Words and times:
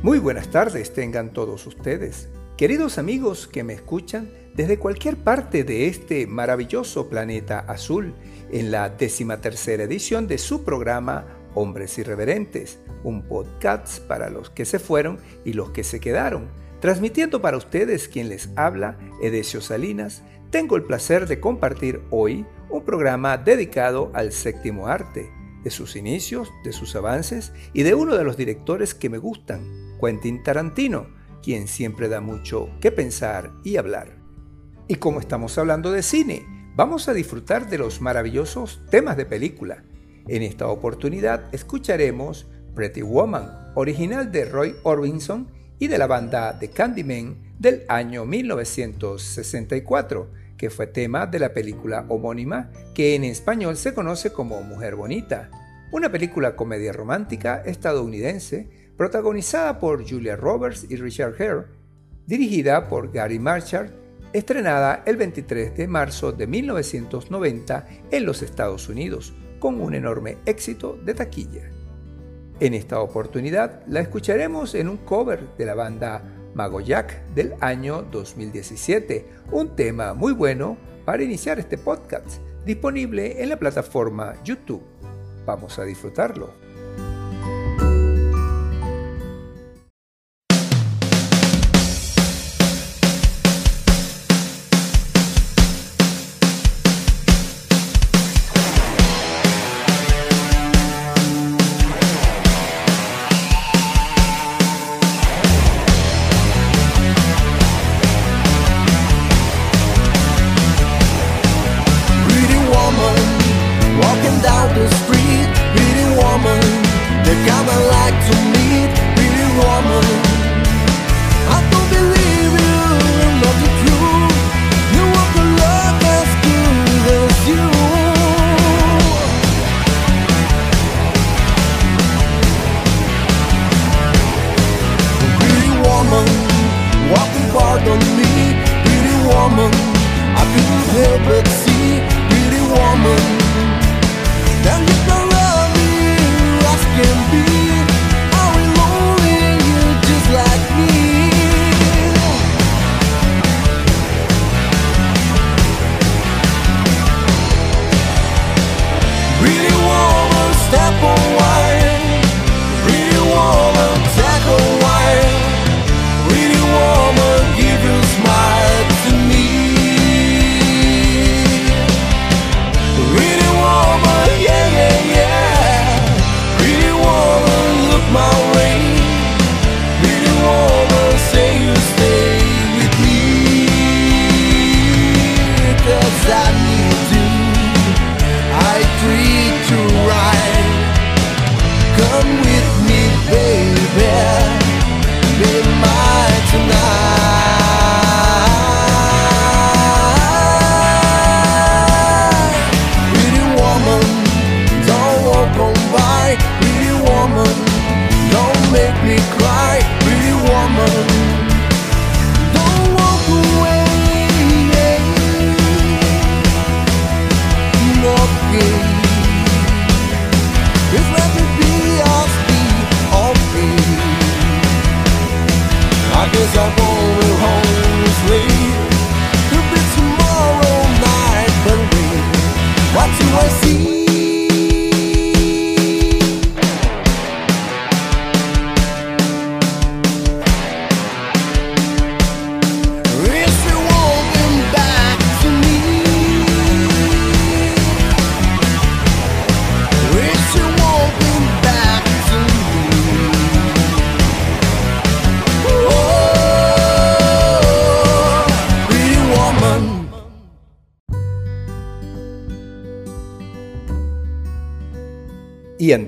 Muy 0.00 0.20
buenas 0.20 0.48
tardes 0.52 0.94
tengan 0.94 1.32
todos 1.32 1.66
ustedes, 1.66 2.28
queridos 2.56 2.98
amigos 2.98 3.48
que 3.48 3.64
me 3.64 3.72
escuchan 3.72 4.30
desde 4.54 4.78
cualquier 4.78 5.16
parte 5.16 5.64
de 5.64 5.88
este 5.88 6.28
maravilloso 6.28 7.08
planeta 7.08 7.58
azul, 7.58 8.14
en 8.52 8.70
la 8.70 8.96
tercera 8.96 9.82
edición 9.82 10.28
de 10.28 10.38
su 10.38 10.62
programa 10.62 11.26
Hombres 11.56 11.98
Irreverentes, 11.98 12.78
un 13.02 13.26
podcast 13.26 13.98
para 14.02 14.30
los 14.30 14.50
que 14.50 14.64
se 14.66 14.78
fueron 14.78 15.18
y 15.44 15.54
los 15.54 15.70
que 15.70 15.82
se 15.82 15.98
quedaron. 15.98 16.46
Transmitiendo 16.78 17.42
para 17.42 17.56
ustedes 17.56 18.06
quien 18.06 18.28
les 18.28 18.50
habla, 18.54 19.00
Edesio 19.20 19.60
Salinas, 19.60 20.22
tengo 20.50 20.76
el 20.76 20.84
placer 20.84 21.26
de 21.26 21.40
compartir 21.40 22.02
hoy 22.10 22.46
un 22.70 22.84
programa 22.84 23.36
dedicado 23.36 24.12
al 24.14 24.30
séptimo 24.30 24.86
arte, 24.86 25.28
de 25.64 25.70
sus 25.70 25.96
inicios, 25.96 26.52
de 26.62 26.72
sus 26.72 26.94
avances 26.94 27.52
y 27.72 27.82
de 27.82 27.94
uno 27.94 28.14
de 28.14 28.22
los 28.22 28.36
directores 28.36 28.94
que 28.94 29.10
me 29.10 29.18
gustan, 29.18 29.87
Quentin 30.00 30.42
Tarantino, 30.42 31.06
quien 31.42 31.68
siempre 31.68 32.08
da 32.08 32.20
mucho 32.20 32.68
que 32.80 32.92
pensar 32.92 33.52
y 33.64 33.76
hablar. 33.76 34.16
Y 34.86 34.96
como 34.96 35.20
estamos 35.20 35.56
hablando 35.58 35.92
de 35.92 36.02
cine, 36.02 36.46
vamos 36.74 37.08
a 37.08 37.14
disfrutar 37.14 37.68
de 37.68 37.78
los 37.78 38.00
maravillosos 38.00 38.80
temas 38.90 39.16
de 39.16 39.26
película. 39.26 39.84
En 40.26 40.42
esta 40.42 40.68
oportunidad 40.68 41.52
escucharemos 41.52 42.46
Pretty 42.74 43.02
Woman, 43.02 43.72
original 43.74 44.30
de 44.30 44.44
Roy 44.44 44.76
Orbison 44.84 45.48
y 45.78 45.88
de 45.88 45.98
la 45.98 46.06
banda 46.06 46.58
The 46.58 46.70
Candyman 46.70 47.54
del 47.58 47.82
año 47.88 48.24
1964, 48.24 50.30
que 50.56 50.70
fue 50.70 50.86
tema 50.86 51.26
de 51.26 51.38
la 51.38 51.52
película 51.52 52.06
homónima 52.08 52.70
que 52.94 53.14
en 53.14 53.24
español 53.24 53.76
se 53.76 53.92
conoce 53.94 54.32
como 54.32 54.62
Mujer 54.62 54.96
Bonita, 54.96 55.50
una 55.90 56.10
película 56.10 56.56
comedia 56.56 56.92
romántica 56.92 57.62
estadounidense 57.64 58.68
protagonizada 58.98 59.78
por 59.78 60.06
Julia 60.06 60.34
Roberts 60.34 60.84
y 60.90 60.96
Richard 60.96 61.34
Hare, 61.40 61.66
dirigida 62.26 62.88
por 62.88 63.12
Gary 63.12 63.38
Marshall, 63.38 63.94
estrenada 64.32 65.04
el 65.06 65.16
23 65.16 65.76
de 65.76 65.86
marzo 65.86 66.32
de 66.32 66.48
1990 66.48 67.86
en 68.10 68.26
los 68.26 68.42
Estados 68.42 68.88
Unidos, 68.88 69.32
con 69.60 69.80
un 69.80 69.94
enorme 69.94 70.38
éxito 70.44 70.98
de 71.04 71.14
taquilla. 71.14 71.70
En 72.58 72.74
esta 72.74 73.00
oportunidad 73.00 73.86
la 73.86 74.00
escucharemos 74.00 74.74
en 74.74 74.88
un 74.88 74.96
cover 74.98 75.56
de 75.56 75.64
la 75.64 75.74
banda 75.74 76.22
Mago 76.54 76.80
Jack 76.80 77.24
del 77.34 77.54
año 77.60 78.02
2017, 78.02 79.26
un 79.52 79.76
tema 79.76 80.12
muy 80.12 80.32
bueno 80.32 80.76
para 81.04 81.22
iniciar 81.22 81.60
este 81.60 81.78
podcast, 81.78 82.40
disponible 82.66 83.40
en 83.40 83.48
la 83.48 83.60
plataforma 83.60 84.34
YouTube. 84.42 84.82
Vamos 85.46 85.78
a 85.78 85.84
disfrutarlo. 85.84 86.67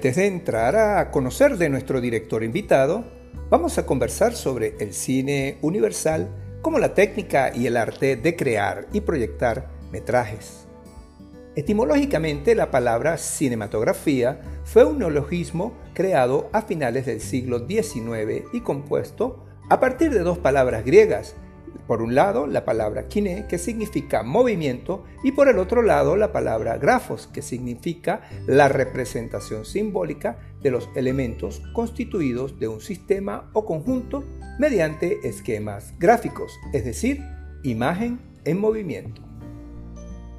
Antes 0.00 0.16
de 0.16 0.28
entrar 0.28 0.76
a 0.76 1.10
conocer 1.10 1.58
de 1.58 1.68
nuestro 1.68 2.00
director 2.00 2.42
invitado, 2.42 3.04
vamos 3.50 3.76
a 3.76 3.84
conversar 3.84 4.32
sobre 4.32 4.74
el 4.80 4.94
cine 4.94 5.58
universal 5.60 6.30
como 6.62 6.78
la 6.78 6.94
técnica 6.94 7.54
y 7.54 7.66
el 7.66 7.76
arte 7.76 8.16
de 8.16 8.34
crear 8.34 8.86
y 8.94 9.02
proyectar 9.02 9.68
metrajes. 9.92 10.66
Etimológicamente, 11.54 12.54
la 12.54 12.70
palabra 12.70 13.18
cinematografía 13.18 14.40
fue 14.64 14.86
un 14.86 15.00
neologismo 15.00 15.74
creado 15.92 16.48
a 16.54 16.62
finales 16.62 17.04
del 17.04 17.20
siglo 17.20 17.66
XIX 17.68 18.46
y 18.54 18.62
compuesto 18.62 19.44
a 19.68 19.80
partir 19.80 20.14
de 20.14 20.20
dos 20.20 20.38
palabras 20.38 20.82
griegas, 20.82 21.36
Por 21.86 22.02
un 22.02 22.14
lado, 22.14 22.46
la 22.46 22.64
palabra 22.64 23.08
kiné, 23.08 23.46
que 23.48 23.58
significa 23.58 24.22
movimiento, 24.22 25.04
y 25.24 25.32
por 25.32 25.48
el 25.48 25.58
otro 25.58 25.82
lado, 25.82 26.16
la 26.16 26.32
palabra 26.32 26.78
grafos, 26.78 27.26
que 27.26 27.42
significa 27.42 28.22
la 28.46 28.68
representación 28.68 29.64
simbólica 29.64 30.38
de 30.62 30.70
los 30.70 30.88
elementos 30.94 31.62
constituidos 31.72 32.58
de 32.60 32.68
un 32.68 32.80
sistema 32.80 33.50
o 33.52 33.64
conjunto 33.64 34.24
mediante 34.58 35.26
esquemas 35.26 35.94
gráficos, 35.98 36.52
es 36.72 36.84
decir, 36.84 37.20
imagen 37.62 38.20
en 38.44 38.60
movimiento. 38.60 39.22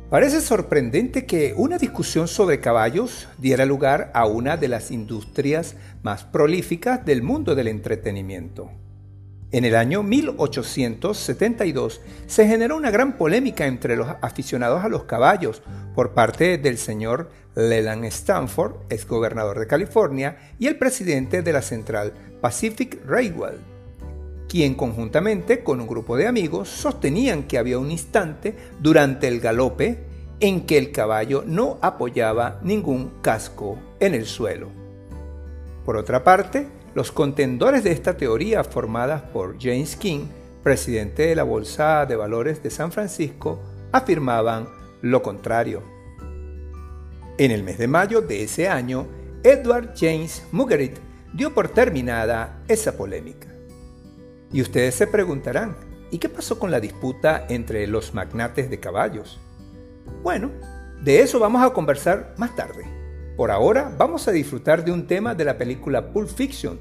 Parece 0.10 0.42
sorprendente 0.42 1.26
que 1.26 1.54
una 1.56 1.78
discusión 1.78 2.28
sobre 2.28 2.60
caballos 2.60 3.30
diera 3.38 3.66
lugar 3.66 4.12
a 4.14 4.26
una 4.26 4.58
de 4.58 4.68
las 4.68 4.92
industrias 4.92 5.78
más 6.04 6.26
prolíficas 6.26 7.06
del 7.06 7.24
mundo 7.24 7.56
del 7.56 7.70
entretenimiento. 7.70 8.70
En 9.54 9.66
el 9.66 9.76
año 9.76 10.02
1872 10.02 12.00
se 12.26 12.48
generó 12.48 12.78
una 12.78 12.90
gran 12.90 13.18
polémica 13.18 13.66
entre 13.66 13.98
los 13.98 14.08
aficionados 14.22 14.86
a 14.86 14.88
los 14.90 15.04
caballos 15.04 15.62
por 15.94 16.14
parte 16.14 16.58
del 16.58 16.78
señor 16.78 17.30
Leland 17.56 18.06
Stanford, 18.06 18.76
ex 18.90 19.06
gobernador 19.06 19.60
de 19.60 19.68
California, 19.68 20.38
y 20.58 20.68
el 20.68 20.78
presidente 20.78 21.42
de 21.42 21.52
la 21.52 21.62
central 21.62 22.14
Pacific 22.40 23.00
Railway, 23.06 23.56
quien 24.48 24.74
conjuntamente 24.74 25.64
con 25.66 25.82
un 25.82 25.88
grupo 25.88 26.16
de 26.16 26.28
amigos 26.28 26.70
sostenían 26.70 27.44
que 27.44 27.58
había 27.58 27.78
un 27.78 27.92
instante 27.92 28.56
durante 28.80 29.28
el 29.28 29.42
galope 29.42 30.00
en 30.40 30.66
que 30.66 30.78
el 30.78 30.94
caballo 30.94 31.44
no 31.46 31.78
apoyaba 31.82 32.62
ningún 32.64 33.12
casco 33.22 33.78
en 34.00 34.14
el 34.14 34.26
suelo. 34.26 34.70
Por 35.86 35.98
otra 35.98 36.24
parte, 36.24 36.68
los 36.94 37.12
contendores 37.12 37.84
de 37.84 37.92
esta 37.92 38.18
teoría 38.18 38.64
formada 38.64 39.32
por 39.32 39.58
James 39.60 39.96
King, 39.96 40.26
presidente 40.64 41.28
de 41.28 41.36
la 41.36 41.44
Bolsa 41.44 42.06
de 42.06 42.16
Valores 42.16 42.62
de 42.62 42.70
San 42.70 42.92
Francisco, 42.92 43.60
afirmaban 43.92 44.68
lo 45.02 45.22
contrario. 45.22 45.82
En 47.38 47.52
el 47.52 47.64
mes 47.64 47.78
de 47.78 47.88
mayo 47.88 48.22
de 48.22 48.44
ese 48.44 48.68
año, 48.68 49.08
Edward 49.44 49.94
James 49.96 50.44
Mugarit 50.52 50.98
dio 51.34 51.54
por 51.54 51.70
terminada 51.70 52.62
esa 52.68 52.98
polémica. 52.98 53.48
Y 54.52 54.62
ustedes 54.62 54.96
se 54.96 55.08
preguntarán, 55.08 55.76
¿y 56.12 56.18
qué 56.18 56.30
pasó 56.30 56.60
con 56.60 56.72
la 56.72 56.80
disputa 56.80 57.46
entre 57.50 57.88
los 57.88 58.14
magnates 58.14 58.70
de 58.70 58.80
caballos? 58.80 59.40
Bueno, 60.24 60.52
de 61.02 61.22
eso 61.22 61.40
vamos 61.40 61.64
a 61.64 61.74
conversar 61.74 62.36
más 62.38 62.56
tarde. 62.56 63.01
Por 63.42 63.50
ahora 63.50 63.92
vamos 63.98 64.28
a 64.28 64.32
disfrutar 64.32 64.86
de 64.86 64.92
un 64.92 65.08
tema 65.08 65.34
de 65.34 65.44
la 65.44 65.58
película 65.58 66.14
Pulp 66.14 66.30
Fiction 66.30 66.80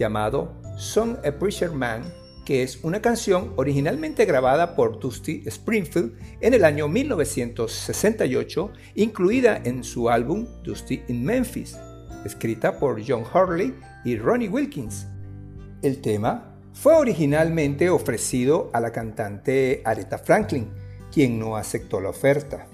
llamado 0.00 0.60
Song 0.76 1.14
a 1.24 1.30
Preacher 1.30 1.70
Man, 1.70 2.02
que 2.44 2.64
es 2.64 2.82
una 2.82 3.00
canción 3.00 3.52
originalmente 3.54 4.24
grabada 4.24 4.74
por 4.74 4.98
Dusty 4.98 5.44
Springfield 5.46 6.18
en 6.40 6.54
el 6.54 6.64
año 6.64 6.88
1968, 6.88 8.72
incluida 8.96 9.60
en 9.62 9.84
su 9.84 10.10
álbum 10.10 10.48
Dusty 10.64 11.02
in 11.06 11.24
Memphis, 11.24 11.78
escrita 12.24 12.80
por 12.80 13.00
John 13.06 13.22
Hurley 13.32 13.72
y 14.04 14.18
Ronnie 14.18 14.48
Wilkins. 14.48 15.06
El 15.82 16.00
tema 16.00 16.58
fue 16.72 16.94
originalmente 16.94 17.90
ofrecido 17.90 18.70
a 18.72 18.80
la 18.80 18.90
cantante 18.90 19.82
Aretha 19.84 20.18
Franklin, 20.18 20.68
quien 21.12 21.38
no 21.38 21.54
aceptó 21.54 22.00
la 22.00 22.08
oferta. 22.08 22.71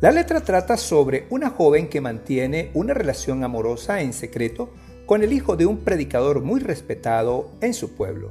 La 0.00 0.10
letra 0.10 0.40
trata 0.40 0.78
sobre 0.78 1.26
una 1.28 1.50
joven 1.50 1.86
que 1.90 2.00
mantiene 2.00 2.70
una 2.72 2.94
relación 2.94 3.44
amorosa 3.44 4.00
en 4.00 4.14
secreto 4.14 4.70
con 5.04 5.22
el 5.22 5.30
hijo 5.30 5.56
de 5.56 5.66
un 5.66 5.80
predicador 5.80 6.40
muy 6.40 6.58
respetado 6.60 7.50
en 7.60 7.74
su 7.74 7.94
pueblo. 7.94 8.30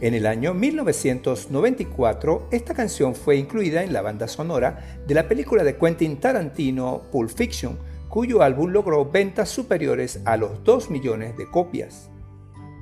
En 0.00 0.14
el 0.14 0.26
año 0.26 0.54
1994, 0.54 2.48
esta 2.50 2.72
canción 2.72 3.14
fue 3.14 3.36
incluida 3.36 3.82
en 3.82 3.92
la 3.92 4.00
banda 4.00 4.26
sonora 4.28 4.98
de 5.06 5.12
la 5.12 5.28
película 5.28 5.62
de 5.62 5.76
Quentin 5.76 6.18
Tarantino 6.20 7.02
Pulp 7.12 7.28
Fiction, 7.28 7.78
cuyo 8.08 8.40
álbum 8.40 8.70
logró 8.70 9.04
ventas 9.04 9.50
superiores 9.50 10.20
a 10.24 10.38
los 10.38 10.64
2 10.64 10.88
millones 10.88 11.36
de 11.36 11.50
copias. 11.50 12.08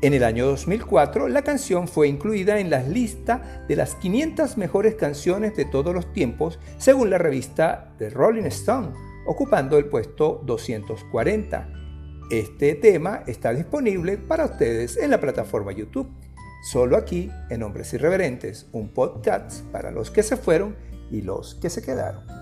En 0.03 0.15
el 0.15 0.25
año 0.25 0.47
2004, 0.47 1.29
la 1.29 1.43
canción 1.43 1.87
fue 1.87 2.09
incluida 2.09 2.59
en 2.59 2.71
la 2.71 2.83
lista 2.83 3.65
de 3.69 3.77
las 3.77 3.95
500 3.95 4.57
mejores 4.57 4.97
canciones 4.97 5.55
de 5.55 5.65
todos 5.65 5.95
los 5.95 6.13
tiempos, 6.13 6.59
según 6.77 7.09
la 7.09 7.19
revista 7.19 7.95
The 7.99 8.11
Rolling 8.11 8.47
Stone, 8.47 8.95
ocupando 9.29 9.79
el 9.79 9.85
puesto 9.85 10.43
240. 10.45 11.69
Este 12.33 12.75
tema 12.75 13.23
está 13.29 13.53
disponible 13.53 14.19
para 14.19 14.47
ustedes 14.47 14.97
en 14.97 15.13
la 15.13 15.21
plataforma 15.21 15.71
YouTube. 15.71 16.11
Solo 16.69 16.97
aquí, 16.97 17.31
en 17.49 17.63
Hombres 17.63 17.95
Irreverentes, 17.95 18.67
un 18.73 18.89
podcast 18.89 19.65
para 19.67 19.93
los 19.93 20.11
que 20.11 20.25
se 20.25 20.37
fueron 20.37 20.75
y 21.13 21.23
los 21.23 21.55
que 21.55 21.71
se 21.71 21.81
quedaron. 21.81 22.42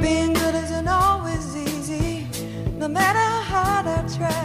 Being 0.00 0.32
good 0.32 0.54
isn't 0.54 0.88
always 0.88 1.56
easy, 1.56 2.26
no 2.78 2.88
matter 2.88 3.18
how 3.18 3.42
hard 3.52 3.86
I 3.86 4.02
try. 4.16 4.44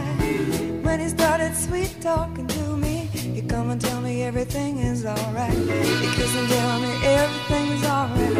When 0.82 1.00
he 1.00 1.08
started 1.08 1.54
sweet 1.56 1.96
talking 2.00 2.46
to 2.46 2.76
me, 2.76 3.08
he 3.12 3.42
come 3.42 3.70
and 3.70 3.80
tell 3.80 4.00
me 4.00 4.22
everything 4.22 4.78
is 4.78 5.06
alright. 5.06 5.52
He 5.52 6.06
kiss 6.16 6.36
and 6.36 6.48
tell 6.48 6.80
me 6.80 6.92
everything's 7.04 7.84
alright. 7.84 8.34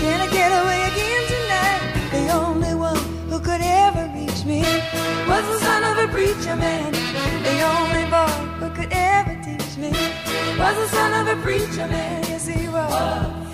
Can 0.00 0.20
I 0.20 0.28
get 0.32 0.50
away 0.60 0.80
again 0.90 1.22
tonight? 1.34 1.82
The 2.10 2.32
only 2.32 2.74
one 2.74 2.96
who 3.28 3.38
could 3.38 3.60
ever 3.60 4.10
reach 4.16 4.44
me 4.44 4.60
was 5.28 5.44
the 5.52 5.58
son 5.60 5.84
of 5.84 6.08
a 6.08 6.12
preacher 6.12 6.56
man. 6.56 7.01
The 7.48 7.56
only 7.76 8.04
boy 8.10 8.32
who 8.60 8.70
could 8.74 8.92
ever 8.92 9.34
teach 9.44 9.76
me 9.76 9.90
was 10.58 10.76
the 10.76 10.88
son 10.88 11.10
of 11.20 11.38
a 11.38 11.40
preacher 11.42 11.86
man. 11.88 12.22
Yes, 12.24 12.46
he 12.46 12.68
was. 12.68 13.51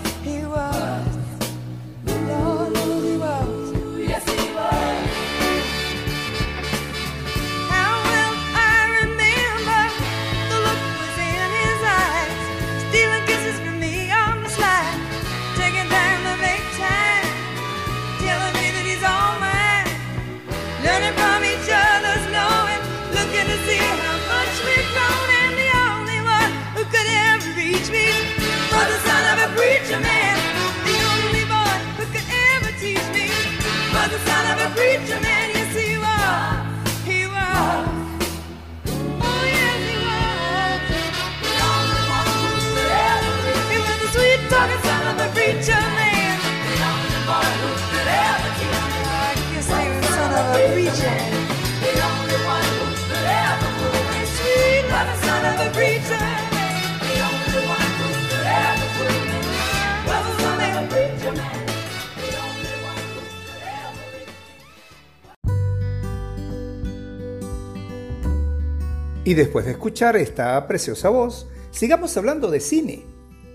Y 69.29 69.35
después 69.35 69.65
de 69.65 69.73
escuchar 69.73 70.17
esta 70.17 70.67
preciosa 70.67 71.09
voz, 71.09 71.47
sigamos 71.69 72.17
hablando 72.17 72.49
de 72.49 72.59
cine. 72.59 73.03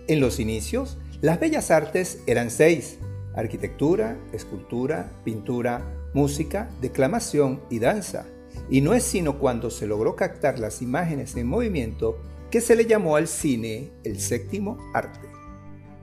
En 0.07 0.21
los 0.21 0.39
inicios, 0.39 0.99
las 1.21 1.41
bellas 1.41 1.73
artes 1.73 2.21
eran 2.29 2.53
seis. 2.53 2.99
Arquitectura, 3.35 4.17
escultura, 4.33 5.11
pintura, 5.25 5.83
música, 6.15 6.71
declamación 6.81 7.61
y 7.71 7.81
danza. 7.81 8.25
Y 8.71 8.83
no 8.83 8.95
es 8.95 9.03
sino 9.03 9.41
cuando 9.41 9.69
se 9.69 9.89
logró 9.89 10.15
captar 10.15 10.61
las 10.61 10.81
imágenes 10.81 11.35
en 11.35 11.49
movimiento 11.49 12.21
que 12.53 12.61
se 12.61 12.77
le 12.77 12.87
llamó 12.87 13.17
al 13.17 13.27
cine 13.27 13.91
el 14.05 14.21
séptimo 14.21 14.79
arte. 14.95 15.27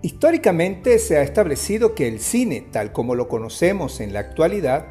Históricamente 0.02 1.00
se 1.00 1.16
ha 1.16 1.22
establecido 1.22 1.96
que 1.96 2.10
el 2.10 2.20
cine, 2.20 2.68
tal 2.74 2.92
como 2.92 3.16
lo 3.16 3.30
conocemos 3.30 4.02
en 4.02 4.12
la 4.12 4.20
actualidad, 4.20 4.86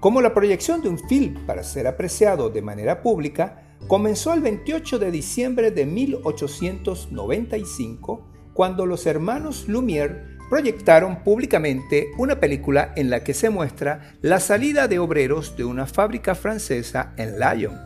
como 0.00 0.20
la 0.20 0.34
proyección 0.34 0.82
de 0.82 0.90
un 0.90 0.98
film 1.08 1.46
para 1.46 1.64
ser 1.64 1.86
apreciado 1.86 2.50
de 2.50 2.60
manera 2.60 3.02
pública, 3.02 3.62
comenzó 3.86 4.34
el 4.34 4.40
28 4.40 4.98
de 4.98 5.10
diciembre 5.10 5.70
de 5.70 5.86
1895, 5.86 8.26
cuando 8.52 8.84
los 8.86 9.06
hermanos 9.06 9.68
Lumière 9.68 10.36
proyectaron 10.48 11.24
públicamente 11.24 12.12
una 12.18 12.38
película 12.40 12.92
en 12.96 13.10
la 13.10 13.22
que 13.24 13.34
se 13.34 13.50
muestra 13.50 14.14
la 14.22 14.40
salida 14.40 14.88
de 14.88 14.98
obreros 14.98 15.56
de 15.56 15.64
una 15.64 15.86
fábrica 15.86 16.34
francesa 16.34 17.12
en 17.16 17.38
Lyon, 17.38 17.78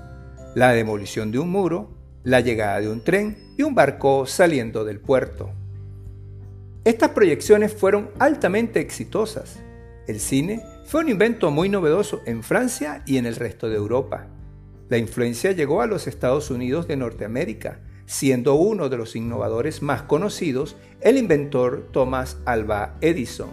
la 0.54 0.72
demolición 0.72 1.32
de 1.32 1.38
un 1.38 1.50
muro, 1.50 1.90
la 2.22 2.40
llegada 2.40 2.80
de 2.80 2.88
un 2.88 3.02
tren 3.02 3.36
y 3.56 3.62
un 3.62 3.74
barco 3.74 4.26
saliendo 4.26 4.84
del 4.84 5.00
puerto. 5.00 5.50
Estas 6.84 7.10
proyecciones 7.10 7.74
fueron 7.74 8.10
altamente 8.18 8.80
exitosas. 8.80 9.58
El 10.06 10.18
cine 10.18 10.62
fue 10.86 11.02
un 11.02 11.08
invento 11.08 11.50
muy 11.50 11.68
novedoso 11.68 12.20
en 12.26 12.42
Francia 12.42 13.02
y 13.06 13.18
en 13.18 13.26
el 13.26 13.36
resto 13.36 13.68
de 13.68 13.76
Europa. 13.76 14.26
La 14.90 14.98
influencia 14.98 15.52
llegó 15.52 15.80
a 15.82 15.86
los 15.86 16.08
Estados 16.08 16.50
Unidos 16.50 16.88
de 16.88 16.96
Norteamérica, 16.96 17.78
siendo 18.06 18.56
uno 18.56 18.88
de 18.88 18.96
los 18.96 19.14
innovadores 19.14 19.82
más 19.82 20.02
conocidos 20.02 20.74
el 21.00 21.16
inventor 21.16 21.86
Thomas 21.92 22.38
Alva 22.44 22.96
Edison, 23.00 23.50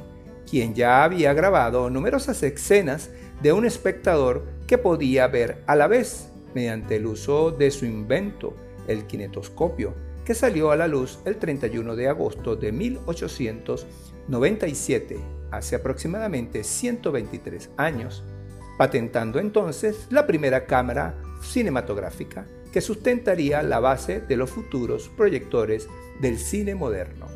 quien 0.49 0.73
ya 0.73 1.03
había 1.03 1.33
grabado 1.33 1.91
numerosas 1.91 2.41
escenas 2.41 3.11
de 3.39 3.53
un 3.53 3.67
espectador 3.67 4.45
que 4.65 4.79
podía 4.79 5.27
ver 5.27 5.61
a 5.67 5.75
la 5.75 5.85
vez 5.85 6.29
mediante 6.55 6.95
el 6.95 7.05
uso 7.05 7.51
de 7.51 7.69
su 7.69 7.85
invento, 7.85 8.55
el 8.87 9.05
kinetoscopio, 9.05 9.93
que 10.25 10.33
salió 10.33 10.71
a 10.71 10.75
la 10.75 10.87
luz 10.87 11.19
el 11.23 11.37
31 11.37 11.95
de 11.95 12.07
agosto 12.07 12.55
de 12.55 12.71
1897, 12.71 15.19
hace 15.51 15.75
aproximadamente 15.75 16.63
123 16.63 17.69
años, 17.77 18.23
patentando 18.79 19.39
entonces 19.39 20.07
la 20.09 20.25
primera 20.25 20.65
cámara 20.65 21.15
cinematográfica 21.41 22.47
que 22.71 22.81
sustentaría 22.81 23.63
la 23.63 23.79
base 23.79 24.21
de 24.21 24.37
los 24.37 24.49
futuros 24.49 25.09
proyectores 25.15 25.87
del 26.21 26.37
cine 26.37 26.75
moderno. 26.75 27.27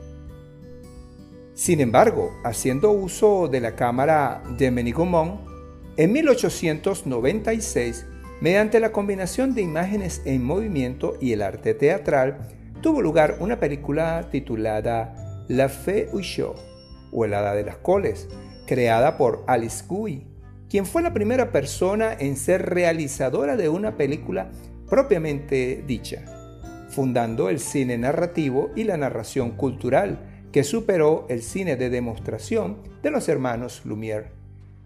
Sin 1.53 1.79
embargo, 1.79 2.31
haciendo 2.43 2.91
uso 2.91 3.47
de 3.47 3.61
la 3.61 3.75
cámara 3.75 4.43
de 4.57 4.71
Menigomont, 4.71 5.41
en 5.97 6.11
1896 6.13 8.05
Mediante 8.41 8.79
la 8.79 8.91
combinación 8.91 9.53
de 9.53 9.61
imágenes 9.61 10.23
en 10.25 10.43
movimiento 10.43 11.13
y 11.21 11.33
el 11.33 11.43
arte 11.43 11.75
teatral, 11.75 12.47
tuvo 12.81 12.99
lugar 12.99 13.37
una 13.39 13.59
película 13.59 14.29
titulada 14.31 15.45
La 15.47 15.69
Fée 15.69 16.09
Show 16.21 16.55
o 17.11 17.25
El 17.25 17.31
de 17.31 17.63
las 17.63 17.77
Coles, 17.77 18.27
creada 18.65 19.15
por 19.15 19.43
Alice 19.45 19.83
Guy, 19.87 20.25
quien 20.71 20.85
fue 20.85 21.01
la 21.01 21.13
primera 21.13 21.51
persona 21.51 22.13
en 22.17 22.37
ser 22.37 22.69
realizadora 22.69 23.57
de 23.57 23.67
una 23.67 23.97
película 23.97 24.51
propiamente 24.89 25.83
dicha, 25.85 26.23
fundando 26.89 27.49
el 27.49 27.59
cine 27.59 27.97
narrativo 27.97 28.71
y 28.73 28.85
la 28.85 28.95
narración 28.95 29.51
cultural, 29.51 30.47
que 30.53 30.63
superó 30.63 31.25
el 31.27 31.41
cine 31.41 31.75
de 31.75 31.89
demostración 31.89 32.77
de 33.03 33.11
los 33.11 33.27
hermanos 33.27 33.81
Lumière 33.85 34.31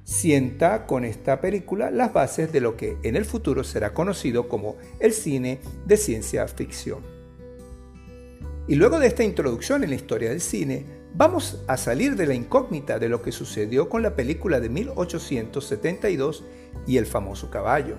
sienta 0.06 0.86
con 0.86 1.04
esta 1.04 1.40
película 1.42 1.92
las 1.92 2.14
bases 2.14 2.52
de 2.52 2.62
lo 2.62 2.78
que 2.78 2.98
en 3.04 3.16
el 3.16 3.26
futuro 3.26 3.64
será 3.64 3.94
conocido 3.94 4.48
como 4.48 4.78
el 5.00 5.14
cine 5.14 5.60
de 5.86 5.98
ciencia 5.98 6.48
ficción. 6.48 7.00
Y 8.68 8.76
luego 8.76 9.00
de 9.00 9.08
esta 9.08 9.24
introducción 9.24 9.84
en 9.84 9.90
la 9.90 9.96
historia 9.96 10.30
del 10.30 10.42
cine, 10.42 10.86
vamos 11.18 11.64
a 11.68 11.78
salir 11.78 12.16
de 12.16 12.28
la 12.28 12.34
incógnita 12.34 13.00
de 13.00 13.10
lo 13.10 13.22
que 13.22 13.32
sucedió 13.32 13.90
con 13.90 14.02
la 14.02 14.16
película 14.16 14.60
de 14.60 14.70
1872 14.70 16.44
y 16.86 16.98
el 16.98 17.06
famoso 17.06 17.50
caballo. 17.50 17.96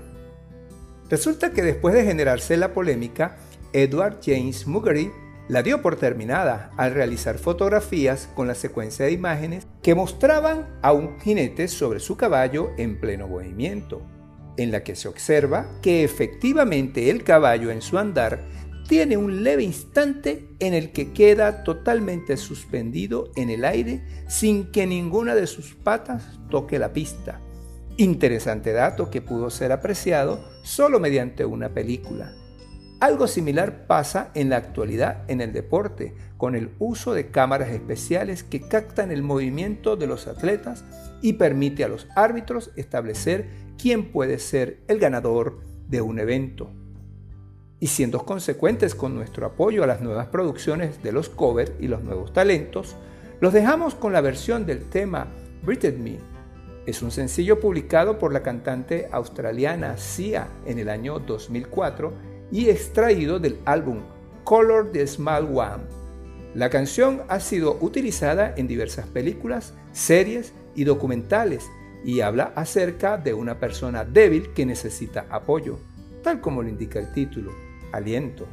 Resulta 1.08 1.52
que 1.52 1.62
después 1.62 1.94
de 1.94 2.04
generarse 2.04 2.56
la 2.56 2.73
polémica, 2.73 3.37
Edward 3.73 4.18
James 4.25 4.66
Muggery 4.66 5.11
la 5.49 5.62
dio 5.62 5.80
por 5.80 5.96
terminada 5.96 6.70
al 6.76 6.92
realizar 6.92 7.38
fotografías 7.38 8.28
con 8.35 8.49
la 8.49 8.54
secuencia 8.54 9.06
de 9.06 9.12
imágenes 9.12 9.66
que 9.82 9.94
mostraban 9.94 10.78
a 10.82 10.92
un 10.92 11.20
jinete 11.20 11.68
sobre 11.68 12.00
su 12.00 12.16
caballo 12.16 12.70
en 12.76 12.99
pleno 12.99 13.28
movimiento, 13.28 14.02
en 14.56 14.73
la 14.73 14.82
que 14.82 14.96
se 14.96 15.06
observa 15.06 15.68
que 15.82 16.02
efectivamente 16.02 17.11
el 17.11 17.23
caballo 17.23 17.70
en 17.70 17.80
su 17.80 17.99
andar 17.99 18.40
tiene 18.88 19.16
un 19.16 19.43
leve 19.43 19.64
instante 19.64 20.49
en 20.61 20.73
el 20.73 20.93
que 20.93 21.12
queda 21.12 21.64
totalmente 21.64 22.37
suspendido 22.37 23.31
en 23.35 23.50
el 23.50 23.64
aire 23.64 24.05
sin 24.28 24.71
que 24.71 24.87
ninguna 24.87 25.35
de 25.35 25.47
sus 25.47 25.75
patas 25.75 26.38
toque 26.50 26.78
la 26.78 26.93
pista. 26.93 27.40
Interesante 27.97 28.73
dato 28.73 29.11
que 29.11 29.23
pudo 29.23 29.50
ser 29.50 29.73
apreciado 29.73 30.45
solo 30.62 31.00
mediante 31.00 31.45
una 31.45 31.71
película. 31.71 32.33
Algo 33.00 33.26
similar 33.26 33.87
pasa 33.87 34.31
en 34.35 34.49
la 34.50 34.57
actualidad 34.57 35.25
en 35.28 35.40
el 35.40 35.52
deporte, 35.52 36.14
con 36.38 36.55
el 36.55 36.71
uso 36.78 37.12
de 37.12 37.31
cámaras 37.31 37.71
especiales 37.71 38.43
que 38.43 38.61
captan 38.61 39.11
el 39.11 39.23
movimiento 39.23 39.97
de 39.97 40.07
los 40.07 40.26
atletas 40.26 40.85
y 41.21 41.35
permite 41.35 41.85
a 41.85 41.88
los 41.88 42.07
árbitros 42.16 42.71
establecer 42.76 43.49
quién 43.76 44.12
puede 44.12 44.38
ser 44.38 44.81
el 44.88 44.99
ganador 44.99 45.61
de 45.88 46.00
un 46.00 46.19
evento. 46.19 46.73
Y 47.78 47.88
siendo 47.88 48.25
consecuentes 48.25 48.95
con 48.95 49.14
nuestro 49.14 49.47
apoyo 49.47 49.85
a 49.85 49.87
las 49.87 50.00
nuevas 50.00 50.28
producciones 50.28 51.02
de 51.02 51.12
los 51.12 51.28
covers 51.28 51.73
y 51.78 51.88
los 51.88 52.02
nuevos 52.02 52.33
talentos, 52.33 52.97
los 53.40 53.52
dejamos 53.52 53.95
con 53.95 54.14
la 54.14 54.23
versión 54.23 54.64
del 54.64 54.85
tema 54.85 55.26
Breathe 55.62 55.92
Me. 55.92 56.18
Es 56.87 57.02
un 57.02 57.11
sencillo 57.11 57.61
publicado 57.61 58.18
por 58.18 58.33
la 58.33 58.42
cantante 58.42 59.09
australiana 59.12 59.99
Sia 59.99 60.49
en 60.64 60.78
el 60.78 60.88
año 60.88 61.18
2004 61.18 62.12
y 62.50 62.71
extraído 62.71 63.38
del 63.38 63.59
álbum 63.66 63.99
Color 64.45 64.92
the 64.92 65.06
Small 65.06 65.45
One. 65.52 65.85
La 66.54 66.71
canción 66.71 67.23
ha 67.28 67.40
sido 67.40 67.76
utilizada 67.83 68.54
en 68.56 68.68
diversas 68.68 69.06
películas, 69.06 69.75
series 69.92 70.54
y 70.75 70.85
documentales 70.85 71.66
y 72.04 72.21
habla 72.21 72.52
acerca 72.54 73.18
de 73.18 73.35
una 73.35 73.59
persona 73.59 74.04
débil 74.04 74.54
que 74.54 74.64
necesita 74.64 75.26
apoyo, 75.28 75.78
tal 76.23 76.40
como 76.40 76.62
lo 76.62 76.68
indica 76.68 77.00
el 77.00 77.12
título, 77.12 77.52
aliento. 77.96 78.46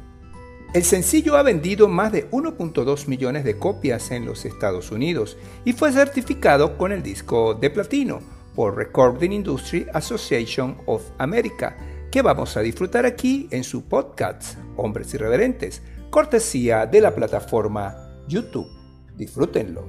El 0.74 0.82
sencillo 0.82 1.36
ha 1.36 1.42
vendido 1.42 1.86
más 1.86 2.10
de 2.10 2.28
1.2 2.30 3.06
millones 3.06 3.44
de 3.44 3.58
copias 3.58 4.10
en 4.10 4.24
los 4.24 4.44
Estados 4.44 4.90
Unidos 4.90 5.36
y 5.64 5.72
fue 5.72 5.92
certificado 5.92 6.76
con 6.76 6.90
el 6.90 7.02
disco 7.02 7.54
de 7.54 7.70
platino 7.70 8.20
por 8.56 8.76
Recording 8.76 9.30
Industry 9.30 9.86
Association 9.92 10.78
of 10.86 11.02
America 11.18 11.76
que 12.10 12.22
vamos 12.22 12.56
a 12.56 12.60
disfrutar 12.60 13.06
aquí 13.06 13.48
en 13.50 13.64
su 13.64 13.88
podcast 13.88 14.56
Hombres 14.76 15.12
Irreverentes, 15.14 15.82
cortesía 16.10 16.86
de 16.86 17.00
la 17.00 17.12
plataforma 17.12 18.24
YouTube. 18.28 18.68
Disfrútenlo. 19.16 19.88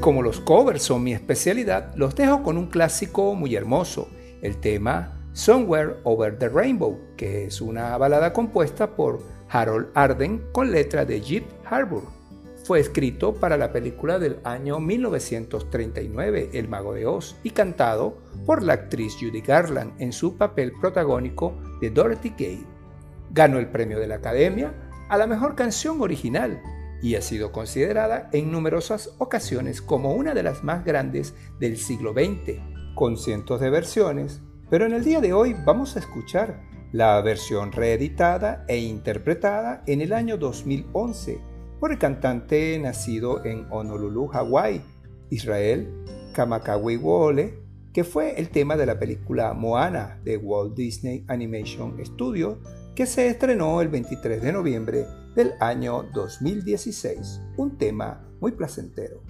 Como 0.00 0.22
los 0.22 0.40
covers 0.40 0.82
son 0.82 1.04
mi 1.04 1.12
especialidad, 1.12 1.94
los 1.94 2.14
dejo 2.14 2.42
con 2.42 2.56
un 2.56 2.68
clásico 2.68 3.34
muy 3.34 3.54
hermoso, 3.54 4.08
el 4.40 4.56
tema 4.56 5.28
Somewhere 5.34 5.96
Over 6.04 6.38
the 6.38 6.48
Rainbow, 6.48 6.98
que 7.16 7.44
es 7.44 7.60
una 7.60 7.96
balada 7.98 8.32
compuesta 8.32 8.96
por 8.96 9.20
Harold 9.50 9.88
Arden 9.94 10.42
con 10.52 10.72
letra 10.72 11.04
de 11.04 11.20
Jeep 11.20 11.44
Harbour. 11.66 12.04
Fue 12.64 12.80
escrito 12.80 13.34
para 13.34 13.58
la 13.58 13.72
película 13.72 14.18
del 14.18 14.38
año 14.44 14.80
1939, 14.80 16.50
El 16.54 16.68
Mago 16.68 16.94
de 16.94 17.06
Oz, 17.06 17.36
y 17.42 17.50
cantado 17.50 18.16
por 18.46 18.62
la 18.62 18.74
actriz 18.74 19.16
Judy 19.20 19.42
Garland 19.42 20.00
en 20.00 20.12
su 20.12 20.38
papel 20.38 20.72
protagónico 20.80 21.58
de 21.80 21.90
Dorothy 21.90 22.30
Gale. 22.30 22.66
Ganó 23.32 23.58
el 23.58 23.68
premio 23.68 23.98
de 23.98 24.08
la 24.08 24.16
Academia 24.16 24.72
a 25.10 25.18
la 25.18 25.26
mejor 25.26 25.56
canción 25.56 26.00
original 26.00 26.60
y 27.02 27.14
ha 27.14 27.22
sido 27.22 27.52
considerada 27.52 28.28
en 28.32 28.50
numerosas 28.50 29.14
ocasiones 29.18 29.80
como 29.82 30.14
una 30.14 30.34
de 30.34 30.42
las 30.42 30.64
más 30.64 30.84
grandes 30.84 31.34
del 31.58 31.76
siglo 31.76 32.12
XX, 32.12 32.58
con 32.94 33.16
cientos 33.16 33.60
de 33.60 33.70
versiones, 33.70 34.42
pero 34.68 34.86
en 34.86 34.92
el 34.92 35.04
día 35.04 35.20
de 35.20 35.32
hoy 35.32 35.56
vamos 35.64 35.96
a 35.96 36.00
escuchar 36.00 36.62
la 36.92 37.20
versión 37.22 37.72
reeditada 37.72 38.64
e 38.68 38.78
interpretada 38.78 39.82
en 39.86 40.00
el 40.00 40.12
año 40.12 40.36
2011 40.36 41.40
por 41.78 41.92
el 41.92 41.98
cantante 41.98 42.78
nacido 42.78 43.44
en 43.44 43.66
Honolulu, 43.70 44.26
Hawái, 44.26 44.82
Israel 45.30 45.88
Kamakawiwo'ole, 46.34 47.58
que 47.92 48.04
fue 48.04 48.38
el 48.38 48.50
tema 48.50 48.76
de 48.76 48.86
la 48.86 48.98
película 48.98 49.52
Moana 49.54 50.20
de 50.22 50.36
Walt 50.36 50.74
Disney 50.74 51.24
Animation 51.28 51.96
Studios, 52.04 52.58
que 52.94 53.06
se 53.06 53.28
estrenó 53.28 53.80
el 53.80 53.88
23 53.88 54.42
de 54.42 54.52
noviembre 54.52 55.06
del 55.34 55.52
año 55.60 56.04
2016, 56.12 57.40
un 57.56 57.78
tema 57.78 58.26
muy 58.40 58.52
placentero. 58.52 59.22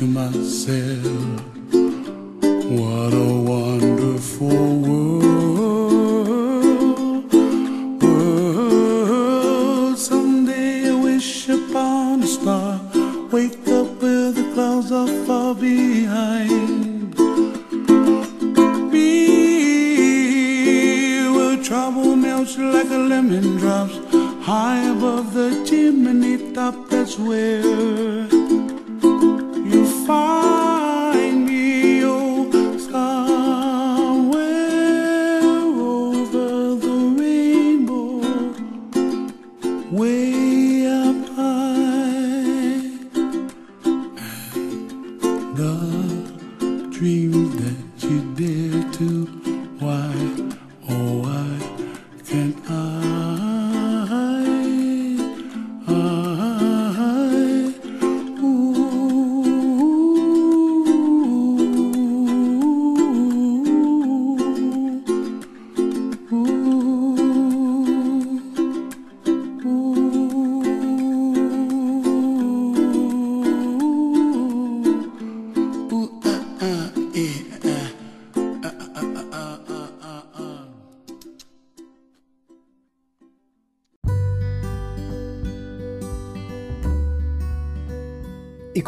To 0.00 0.06
myself, 0.06 1.44
what 2.70 3.12
a 3.12 3.32
wonderful 3.52 4.79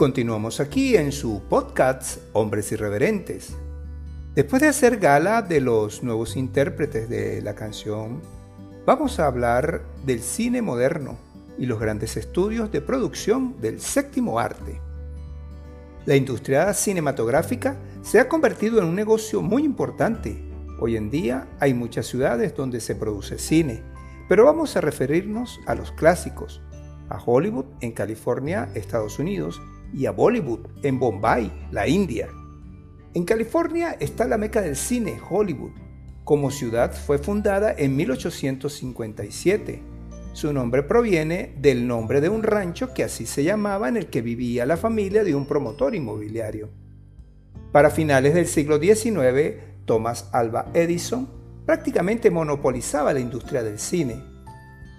continuamos 0.03 0.59
aquí 0.59 0.97
en 0.97 1.13
su 1.13 1.43
podcast 1.49 2.19
Hombres 2.33 2.73
Irreverentes. 2.73 3.55
Después 4.35 4.61
de 4.61 4.67
hacer 4.67 4.97
gala 4.97 5.43
de 5.43 5.61
los 5.61 6.03
nuevos 6.03 6.35
intérpretes 6.35 7.09
de 7.09 7.41
la 7.41 7.55
canción, 7.55 8.21
vamos 8.85 9.21
a 9.21 9.29
hablar 9.29 9.83
del 10.05 10.19
cine 10.19 10.61
moderno 10.61 11.19
y 11.57 11.67
los 11.67 11.79
grandes 11.79 12.17
estudios 12.17 12.73
de 12.73 12.81
producción 12.81 13.61
del 13.61 13.81
séptimo 13.81 14.41
arte. 14.41 14.81
La 16.05 16.17
industria 16.17 16.75
cinematográfica 16.75 17.77
se 18.03 18.19
ha 18.19 18.29
convertido 18.29 18.81
en 18.81 18.87
un 18.87 18.97
negocio 18.97 19.41
muy 19.41 19.63
importante. 19.63 20.45
Hoy 20.81 20.97
en 20.97 21.11
día 21.11 21.47
hay 21.61 21.75
muchas 21.75 22.07
ciudades 22.07 22.57
donde 22.57 22.81
se 22.81 22.97
produce 22.97 23.39
cine, 23.39 23.85
pero 24.29 24.47
vamos 24.47 24.75
a 24.75 24.81
referirnos 24.81 25.61
a 25.65 25.77
los 25.77 25.93
clásicos, 25.93 26.61
a 27.09 27.23
Hollywood 27.25 27.67
en 27.81 27.93
California, 27.93 28.69
Estados 28.75 29.21
Unidos, 29.21 29.61
y 29.93 30.07
a 30.07 30.11
Bollywood 30.11 30.67
en 30.83 30.99
Bombay, 30.99 31.51
la 31.71 31.87
India. 31.87 32.29
En 33.15 33.25
California 33.25 33.97
está 34.01 34.27
la 34.27 34.39
meca 34.39 34.63
del 34.63 34.77
cine, 34.77 35.19
Hollywood. 35.29 35.73
Como 36.25 36.51
ciudad 36.51 36.93
fue 36.93 37.19
fundada 37.19 37.75
en 37.77 37.95
1857. 37.97 39.83
Su 40.33 40.53
nombre 40.53 40.83
proviene 40.83 41.55
del 41.59 41.87
nombre 41.87 42.21
de 42.23 42.31
un 42.31 42.43
rancho 42.43 42.95
que 42.95 43.05
así 43.05 43.27
se 43.27 43.45
llamaba 43.45 43.89
en 43.89 43.99
el 43.99 44.07
que 44.07 44.23
vivía 44.23 44.65
la 44.65 44.79
familia 44.79 45.25
de 45.25 45.35
un 45.35 45.45
promotor 45.45 45.95
inmobiliario. 45.95 46.71
Para 47.71 47.91
finales 47.91 48.35
del 48.35 48.47
siglo 48.47 48.79
XIX, 48.79 49.57
Thomas 49.85 50.31
Alva 50.33 50.71
Edison 50.73 51.29
prácticamente 51.67 52.31
monopolizaba 52.31 53.13
la 53.13 53.21
industria 53.21 53.63
del 53.63 53.79
cine. 53.79 54.23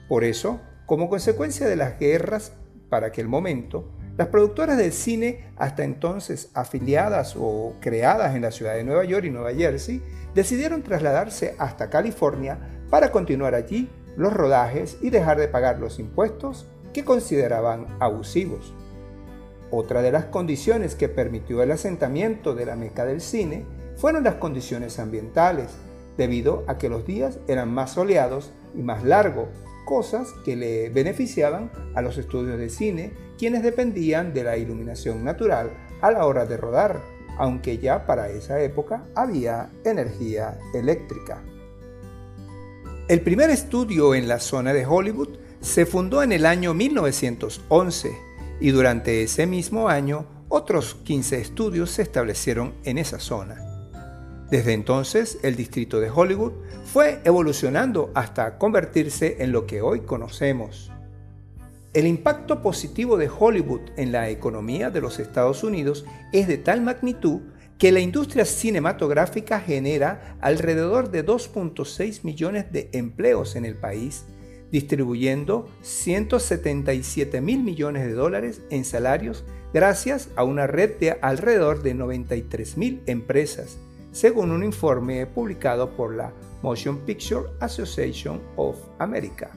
Por 0.08 0.24
eso, 0.24 0.62
como 0.86 1.10
consecuencia 1.10 1.68
de 1.68 1.76
las 1.76 2.00
guerras 2.00 2.54
para 2.90 3.08
aquel 3.08 3.28
momento, 3.28 3.92
las 4.18 4.28
productoras 4.28 4.78
del 4.78 4.94
cine, 4.94 5.46
hasta 5.58 5.84
entonces 5.84 6.52
afiliadas 6.54 7.36
o 7.38 7.76
creadas 7.80 8.36
en 8.36 8.44
la 8.44 8.52
ciudad 8.52 8.76
de 8.76 8.84
Nueva 8.84 9.06
York 9.06 9.26
y 9.26 9.32
Nueva 9.32 9.54
Jersey, 9.54 10.04
decidieron 10.36 10.84
trasladarse 10.84 11.56
hasta 11.58 11.90
California 11.90 12.60
para 12.92 13.12
continuar 13.12 13.56
allí 13.56 13.90
los 14.16 14.32
rodajes 14.32 14.98
y 15.02 15.10
dejar 15.10 15.40
de 15.40 15.48
pagar 15.48 15.80
los 15.80 15.98
impuestos 15.98 16.68
que 16.94 17.04
consideraban 17.04 17.88
abusivos. 18.00 18.74
Otra 19.72 20.04
de 20.04 20.12
las 20.12 20.26
condiciones 20.26 20.94
que 20.94 21.10
permitió 21.10 21.64
el 21.64 21.72
asentamiento 21.72 22.54
de 22.54 22.68
la 22.68 22.76
meca 22.76 23.06
del 23.06 23.22
cine 23.22 23.66
fueron 23.96 24.24
las 24.24 24.36
condiciones 24.36 25.00
ambientales, 25.00 25.72
debido 26.18 26.64
a 26.68 26.78
que 26.78 26.90
los 26.90 27.08
días 27.08 27.40
eran 27.48 27.74
más 27.74 27.94
soleados 27.94 28.52
y 28.76 28.84
más 28.84 29.04
largos, 29.04 29.48
cosas 29.86 30.32
que 30.46 30.56
le 30.56 30.90
beneficiaban 30.90 31.72
a 31.96 32.04
los 32.04 32.20
estudios 32.20 32.60
de 32.60 32.70
cine, 32.70 33.14
quienes 33.38 33.64
dependían 33.64 34.34
de 34.34 34.44
la 34.44 34.58
iluminación 34.58 35.24
natural 35.24 35.72
a 36.02 36.12
la 36.12 36.26
hora 36.26 36.46
de 36.46 36.58
rodar, 36.58 37.02
aunque 37.38 37.78
ya 37.78 38.06
para 38.06 38.30
esa 38.30 38.62
época 38.62 39.06
había 39.16 39.70
energía 39.84 40.60
eléctrica. 40.74 41.42
El 43.08 43.22
primer 43.22 43.50
estudio 43.50 44.16
en 44.16 44.28
la 44.28 44.40
zona 44.40 44.74
de 44.74 44.86
Hollywood 44.86 45.38
se 45.60 45.86
fundó 45.86 46.24
en 46.24 46.32
el 46.32 46.46
año 46.46 46.74
1911 46.74 48.12
y 48.62 48.72
durante 48.72 49.24
ese 49.24 49.46
mismo 49.46 49.90
año 49.90 50.26
otros 50.48 50.96
15 51.04 51.42
estudios 51.42 51.92
se 51.92 52.04
establecieron 52.04 52.76
en 52.86 52.98
esa 52.98 53.20
zona. 53.20 53.58
Desde 54.50 54.74
entonces, 54.74 55.40
el 55.42 55.56
distrito 55.56 56.00
de 56.00 56.12
Hollywood 56.12 56.52
fue 56.86 57.20
evolucionando 57.24 58.12
hasta 58.14 58.58
convertirse 58.58 59.38
en 59.40 59.52
lo 59.52 59.66
que 59.66 59.82
hoy 59.82 60.02
conocemos. 60.02 60.93
El 61.94 62.08
impacto 62.08 62.64
positivo 62.64 63.18
de 63.18 63.30
Hollywood 63.30 63.92
en 63.98 64.12
la 64.12 64.30
economía 64.32 64.90
de 64.90 65.00
los 65.00 65.20
Estados 65.20 65.64
Unidos 65.64 66.06
es 66.32 66.48
de 66.48 66.58
tal 66.58 66.82
magnitud 66.82 67.42
que 67.78 67.92
la 67.92 68.00
industria 68.00 68.46
cinematográfica 68.46 69.60
genera 69.60 70.38
alrededor 70.42 71.12
de 71.12 71.24
2.6 71.24 72.24
millones 72.24 72.72
de 72.72 72.90
empleos 72.94 73.56
en 73.56 73.66
el 73.66 73.76
país, 73.76 74.26
distribuyendo 74.72 75.70
177 75.84 77.42
mil 77.42 77.64
millones 77.64 78.08
de 78.08 78.14
dólares 78.14 78.62
en 78.72 78.86
salarios 78.86 79.44
gracias 79.72 80.30
a 80.36 80.44
una 80.44 80.66
red 80.66 80.98
de 80.98 81.12
alrededor 81.22 81.84
de 81.84 81.94
93 81.94 82.76
mil 82.76 83.04
empresas, 83.06 83.78
según 84.12 84.50
un 84.50 84.64
informe 84.64 85.28
publicado 85.28 85.96
por 85.96 86.16
la 86.16 86.34
Motion 86.64 86.98
Picture 87.06 87.50
Association 87.60 88.42
of 88.56 88.80
America. 88.98 89.52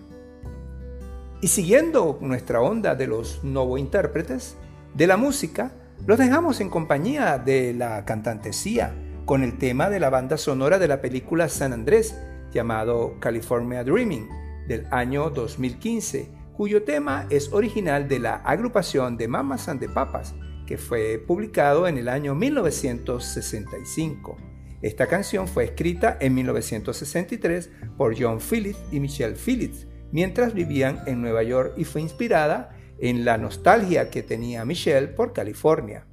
Y 1.43 1.49
siguiendo 1.49 2.19
nuestra 2.23 2.63
onda 2.63 2.95
de 2.95 3.07
los 3.07 3.45
novo 3.45 3.77
intérpretes 3.77 4.57
de 4.95 5.07
la 5.07 5.19
música, 5.19 5.73
los 6.07 6.19
dejamos 6.19 6.61
en 6.61 6.71
compañía 6.71 7.37
de 7.39 7.75
la 7.75 8.07
cantante 8.07 8.55
Sia 8.55 8.95
con 9.27 9.43
el 9.43 9.59
tema 9.59 9.91
de 9.91 10.01
la 10.01 10.09
banda 10.09 10.39
sonora 10.39 10.79
de 10.79 10.89
la 10.89 11.03
película 11.03 11.51
San 11.51 11.75
Andrés 11.75 12.17
llamado 12.53 13.21
California 13.21 13.85
Dreaming 13.85 14.27
del 14.67 14.87
año 14.91 15.29
2015, 15.29 16.31
cuyo 16.55 16.85
tema 16.85 17.27
es 17.29 17.53
original 17.53 18.09
de 18.09 18.19
la 18.19 18.37
agrupación 18.37 19.19
de 19.19 19.29
Mamas 19.29 19.69
and 19.69 19.81
the 19.81 19.91
Papas, 19.91 20.35
que 20.67 20.79
fue 20.79 21.19
publicado 21.19 21.87
en 21.87 21.99
el 21.99 22.09
año 22.09 22.35
1965. 22.35 24.39
Esta 24.81 25.07
canción 25.07 25.49
fue 25.49 25.65
escrita 25.65 26.17
en 26.19 26.35
1963 26.35 27.69
por 27.99 28.19
John 28.19 28.41
Phillips 28.41 28.79
y 28.91 29.01
Michelle 29.01 29.37
Phillips 29.37 29.87
mientras 30.13 30.55
vivían 30.55 31.03
en 31.07 31.21
Nueva 31.21 31.43
York 31.43 31.75
y 31.77 31.85
fue 31.85 32.01
inspirada 32.01 32.77
en 32.99 33.25
la 33.25 33.39
nostalgia 33.39 34.11
que 34.11 34.23
tenía 34.23 34.65
Michelle 34.65 35.09
por 35.09 35.33
California. 35.33 36.07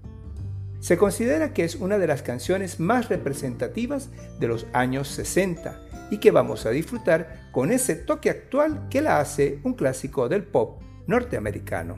Se 0.79 0.97
considera 0.97 1.53
que 1.53 1.63
es 1.63 1.75
una 1.75 1.97
de 1.97 2.08
las 2.08 2.23
canciones 2.23 2.79
más 2.79 3.08
representativas 3.08 4.10
de 4.39 4.47
los 4.49 4.67
años 4.73 5.08
60 5.08 5.79
y 6.12 6.17
que 6.17 6.32
vamos 6.32 6.65
a 6.65 6.71
disfrutar 6.71 7.49
con 7.51 7.71
ese 7.71 7.95
toque 7.95 8.29
actual 8.29 8.88
que 8.89 9.01
la 9.01 9.19
hace 9.19 9.60
un 9.63 9.73
clásico 9.73 10.27
del 10.27 10.43
pop 10.43 10.82
norteamericano. 11.08 11.97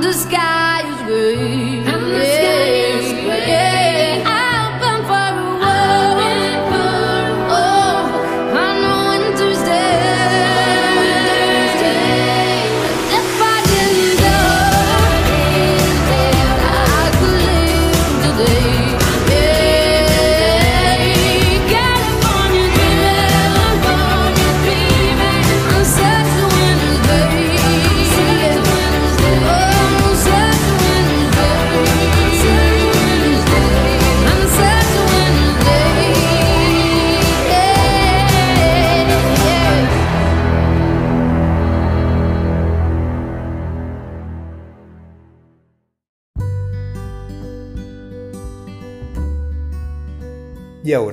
the 0.00 0.12
sky 0.12 0.82
is 0.86 1.00
way. 1.10 1.97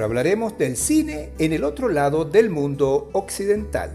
Hablaremos 0.06 0.58
del 0.58 0.78
cine 0.78 1.32
en 1.40 1.52
el 1.52 1.64
otro 1.64 1.90
lado 1.90 2.26
del 2.26 2.52
mundo 2.52 3.10
occidental. 3.14 3.90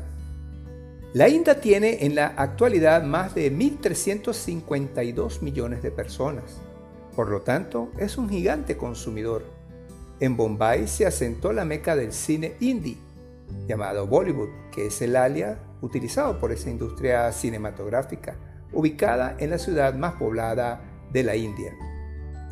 La 1.13 1.29
India 1.29 1.61
tiene 1.61 2.05
en 2.05 2.17
la 2.17 2.27
actualidad 2.37 3.05
más 3.05 3.35
de 3.35 3.53
1.352 3.53 5.41
millones 5.41 5.83
de 5.83 5.91
personas. 5.93 6.61
Por 7.15 7.29
lo 7.31 7.43
tanto, 7.43 7.93
es 7.99 8.19
un 8.19 8.29
gigante 8.29 8.77
consumidor. 8.77 9.45
En 10.19 10.37
Bombay 10.37 10.89
se 10.89 11.07
asentó 11.07 11.53
la 11.53 11.65
meca 11.65 11.95
del 11.95 12.13
cine 12.13 12.55
indie, 12.59 12.99
llamado 13.69 14.07
Bollywood, 14.09 14.51
que 14.73 14.87
es 14.87 15.01
el 15.03 15.15
alias 15.15 15.59
utilizado 15.81 16.41
por 16.41 16.51
esa 16.51 16.71
industria 16.71 17.31
cinematográfica, 17.33 18.37
ubicada 18.73 19.37
en 19.39 19.51
la 19.51 19.59
ciudad 19.59 19.95
más 19.95 20.15
poblada 20.15 20.83
de 21.13 21.23
la 21.23 21.37
India. 21.37 21.73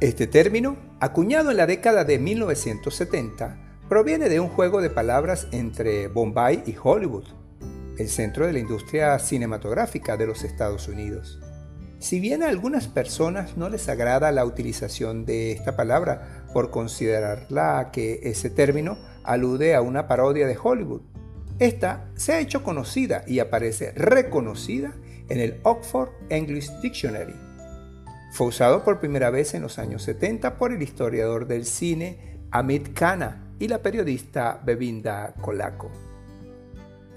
Este 0.01 0.29
término, 0.29 0.77
acuñado 1.01 1.51
en 1.51 1.57
la 1.57 1.67
década 1.67 2.05
de 2.05 2.21
1970, 2.21 3.59
proviene 3.89 4.29
de 4.29 4.39
un 4.39 4.47
juego 4.47 4.81
de 4.81 4.91
palabras 4.91 5.49
entre 5.51 6.07
Bombay 6.07 6.63
y 6.67 6.77
Hollywood, 6.81 7.25
el 7.99 8.09
centro 8.09 8.47
de 8.47 8.53
la 8.53 8.61
industria 8.61 9.19
cinematográfica 9.19 10.17
de 10.17 10.29
los 10.29 10.45
Estados 10.45 10.87
Unidos. 10.87 11.41
Si 11.99 12.21
bien 12.21 12.45
a 12.45 12.49
algunas 12.49 12.87
personas 12.87 13.57
no 13.57 13.69
les 13.71 13.89
agrada 13.89 14.31
la 14.31 14.45
utilización 14.45 15.27
de 15.27 15.51
esta 15.51 15.75
palabra 15.75 16.45
por 16.53 16.71
considerarla 16.71 17.91
que 17.93 18.21
ese 18.23 18.51
término 18.51 18.99
alude 19.25 19.75
a 19.75 19.83
una 19.83 20.07
parodia 20.07 20.47
de 20.47 20.57
Hollywood, 20.63 21.03
esta 21.59 22.09
se 22.15 22.35
ha 22.35 22.39
hecho 22.39 22.63
conocida 22.63 23.25
y 23.27 23.41
aparece 23.41 23.91
reconocida 23.97 24.95
en 25.29 25.41
el 25.41 25.59
Oxford 25.65 26.11
English 26.29 26.71
Dictionary. 26.83 27.48
Fue 28.31 28.47
usado 28.47 28.85
por 28.85 29.01
primera 29.01 29.31
vez 29.31 29.55
en 29.55 29.63
los 29.63 29.79
años 29.79 30.03
70 30.03 30.59
por 30.59 30.73
el 30.73 30.83
historiador 30.83 31.47
del 31.47 31.65
cine 31.65 32.39
Amit 32.51 32.93
Khanna 32.93 33.55
y 33.59 33.69
la 33.69 33.83
periodista 33.83 34.61
Bevinda 34.65 35.35
Kolako. 35.41 35.91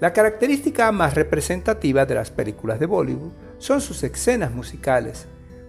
La 0.00 0.12
característica 0.12 0.90
más 0.90 1.14
representativa 1.14 2.06
de 2.06 2.16
las 2.16 2.30
películas 2.30 2.80
de 2.80 2.86
Bollywood 2.86 3.32
son 3.58 3.80
sus 3.80 4.02
escenas 4.02 4.50
musicales. 4.50 5.26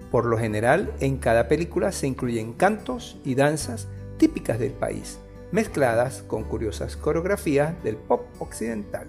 Por 0.10 0.26
lo 0.26 0.38
general, 0.38 0.92
en 1.00 1.18
cada 1.18 1.48
película 1.48 1.92
se 1.92 2.08
incluyen 2.08 2.54
cantos 2.54 3.20
y 3.24 3.36
danzas 3.36 3.88
típicas 4.18 4.58
del 4.58 4.72
país, 4.72 5.20
mezcladas 5.52 6.24
con 6.24 6.46
curiosas 6.46 6.98
coreografías 6.98 7.84
del 7.84 7.98
pop 7.98 8.26
occidental. 8.40 9.08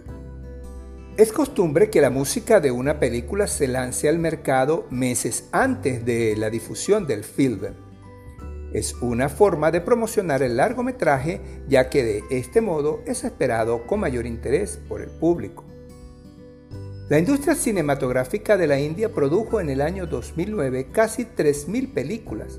Es 1.17 1.33
costumbre 1.33 1.91
que 1.91 2.01
la 2.01 2.11
música 2.11 2.61
de 2.61 2.71
una 2.71 2.99
película 2.99 3.47
se 3.47 3.69
lance 3.69 4.09
al 4.09 4.19
mercado 4.19 4.87
meses 4.91 5.49
antes 5.53 6.05
de 6.05 6.35
la 6.37 6.51
difusión 6.51 7.07
del 7.07 7.25
film 7.25 7.75
es 8.75 8.95
una 9.01 9.29
forma 9.29 9.71
de 9.71 9.81
promocionar 9.81 10.43
el 10.43 10.57
largometraje 10.57 11.41
ya 11.69 11.89
que 11.89 12.03
de 12.03 12.25
este 12.31 12.61
modo 12.61 13.03
es 13.07 13.23
esperado 13.23 13.87
con 13.87 14.01
mayor 14.01 14.27
interés 14.27 14.81
por 14.89 15.01
el 15.01 15.11
público. 15.11 15.65
La 17.09 17.21
industria 17.21 17.55
cinematográfica 17.55 18.57
de 18.57 18.67
la 18.67 18.81
India 18.81 19.13
produjo 19.13 19.61
en 19.61 19.71
el 19.71 19.81
año 19.81 20.09
2009 20.09 20.89
casi 20.91 21.23
3.000 21.25 21.95
películas 21.95 22.59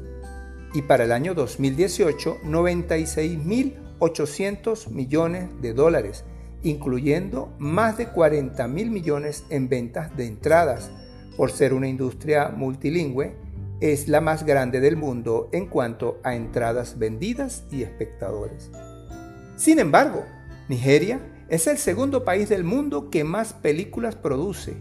y 0.74 0.84
para 0.84 1.04
el 1.04 1.12
año 1.12 1.34
2018 1.34 2.38
96.800 2.46 4.88
millones 4.92 5.50
de 5.62 5.74
dólares, 5.74 6.24
incluyendo 6.66 7.54
más 7.60 7.98
de 7.98 8.12
40.000 8.12 8.68
millones 8.90 9.46
en 9.50 9.70
ventas 9.70 10.18
de 10.18 10.26
entradas, 10.26 10.92
por 11.38 11.52
ser 11.52 11.74
una 11.74 11.88
industria 11.88 12.50
multilingüe 12.50 13.36
es 13.82 14.08
la 14.08 14.20
más 14.20 14.46
grande 14.46 14.80
del 14.80 14.98
mundo 14.98 15.50
en 15.52 15.68
cuanto 15.68 16.20
a 16.24 16.36
entradas 16.36 16.98
vendidas 16.98 17.66
y 17.72 17.84
espectadores. 17.84 18.72
Sin 19.56 19.80
embargo, 19.80 20.24
Nigeria 20.68 21.20
es 21.50 21.68
el 21.68 21.78
segundo 21.78 22.26
país 22.26 22.50
del 22.50 22.64
mundo 22.64 23.10
que 23.12 23.24
más 23.24 23.54
películas 23.54 24.16
produce, 24.16 24.76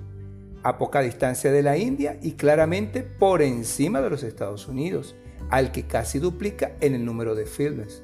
a 0.62 0.78
poca 0.78 1.02
distancia 1.02 1.52
de 1.52 1.62
la 1.62 1.76
India 1.76 2.18
y 2.22 2.32
claramente 2.32 3.02
por 3.02 3.42
encima 3.42 4.00
de 4.00 4.08
los 4.08 4.22
Estados 4.22 4.66
Unidos, 4.68 5.14
al 5.50 5.70
que 5.70 5.86
casi 5.86 6.18
duplica 6.18 6.72
en 6.80 6.94
el 6.94 7.04
número 7.04 7.34
de 7.34 7.44
filmes. 7.44 8.02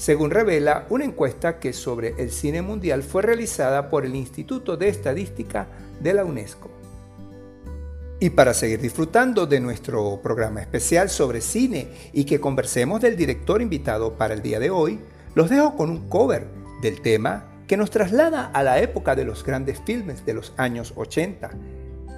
Según 0.00 0.30
revela 0.30 0.86
una 0.88 1.04
encuesta 1.04 1.58
que 1.58 1.74
sobre 1.74 2.14
el 2.16 2.30
cine 2.30 2.62
mundial 2.62 3.02
fue 3.02 3.20
realizada 3.20 3.90
por 3.90 4.06
el 4.06 4.16
Instituto 4.16 4.78
de 4.78 4.88
Estadística 4.88 5.66
de 6.00 6.14
la 6.14 6.24
UNESCO. 6.24 6.70
Y 8.18 8.30
para 8.30 8.54
seguir 8.54 8.80
disfrutando 8.80 9.44
de 9.44 9.60
nuestro 9.60 10.22
programa 10.22 10.62
especial 10.62 11.10
sobre 11.10 11.42
cine 11.42 11.88
y 12.14 12.24
que 12.24 12.40
conversemos 12.40 13.02
del 13.02 13.14
director 13.14 13.60
invitado 13.60 14.16
para 14.16 14.32
el 14.32 14.40
día 14.40 14.58
de 14.58 14.70
hoy, 14.70 15.00
los 15.34 15.50
dejo 15.50 15.76
con 15.76 15.90
un 15.90 16.08
cover 16.08 16.46
del 16.80 17.02
tema 17.02 17.60
que 17.68 17.76
nos 17.76 17.90
traslada 17.90 18.46
a 18.46 18.62
la 18.62 18.80
época 18.80 19.14
de 19.14 19.26
los 19.26 19.44
grandes 19.44 19.82
filmes 19.84 20.24
de 20.24 20.32
los 20.32 20.54
años 20.56 20.94
80, 20.96 21.50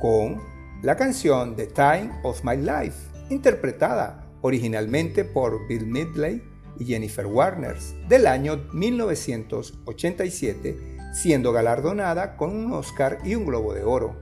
con 0.01 0.41
la 0.83 0.95
canción 0.95 1.57
The 1.57 1.67
Time 1.67 2.13
of 2.23 2.45
My 2.45 2.59
Life, 2.59 2.97
interpretada 3.29 4.29
originalmente 4.41 5.25
por 5.25 5.67
Bill 5.67 5.89
Midley 5.89 6.52
y 6.79 6.85
Jennifer 6.85 7.27
Warner 7.27 7.77
del 8.09 8.27
año 8.27 8.69
1987, 8.73 10.77
siendo 11.13 11.53
galardonada 11.53 12.37
con 12.37 12.57
un 12.57 12.73
Oscar 12.73 13.19
y 13.25 13.35
un 13.35 13.47
Globo 13.47 13.75
de 13.75 13.85
Oro. 13.85 14.17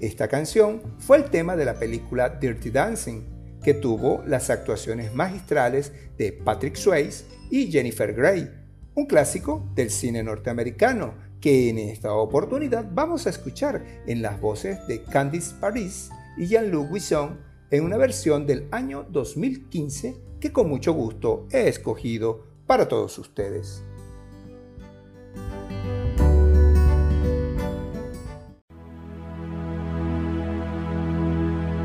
Esta 0.00 0.28
canción 0.28 0.82
fue 0.98 1.18
el 1.18 1.30
tema 1.30 1.56
de 1.56 1.64
la 1.64 1.78
película 1.78 2.28
Dirty 2.28 2.70
Dancing, 2.70 3.22
que 3.62 3.74
tuvo 3.74 4.22
las 4.26 4.50
actuaciones 4.50 5.14
magistrales 5.14 5.92
de 6.18 6.32
Patrick 6.32 6.76
Swayze 6.76 7.24
y 7.50 7.70
Jennifer 7.70 8.12
Grey, 8.12 8.50
un 8.94 9.06
clásico 9.06 9.70
del 9.74 9.90
cine 9.90 10.22
norteamericano 10.22 11.14
que 11.40 11.68
en 11.68 11.78
esta 11.78 12.12
oportunidad 12.14 12.86
vamos 12.90 13.26
a 13.26 13.30
escuchar 13.30 13.84
en 14.06 14.22
las 14.22 14.40
voces 14.40 14.78
de 14.86 15.02
Candice 15.02 15.54
Paris 15.60 16.10
y 16.38 16.46
Jean-Luc 16.46 16.90
Wisson 16.90 17.38
en 17.70 17.84
una 17.84 17.96
versión 17.96 18.46
del 18.46 18.66
año 18.70 19.06
2015 19.10 20.16
que 20.44 20.52
con 20.52 20.68
mucho 20.68 20.92
gusto 20.92 21.46
he 21.50 21.68
escogido 21.68 22.42
para 22.66 22.86
todos 22.86 23.16
ustedes. 23.18 23.82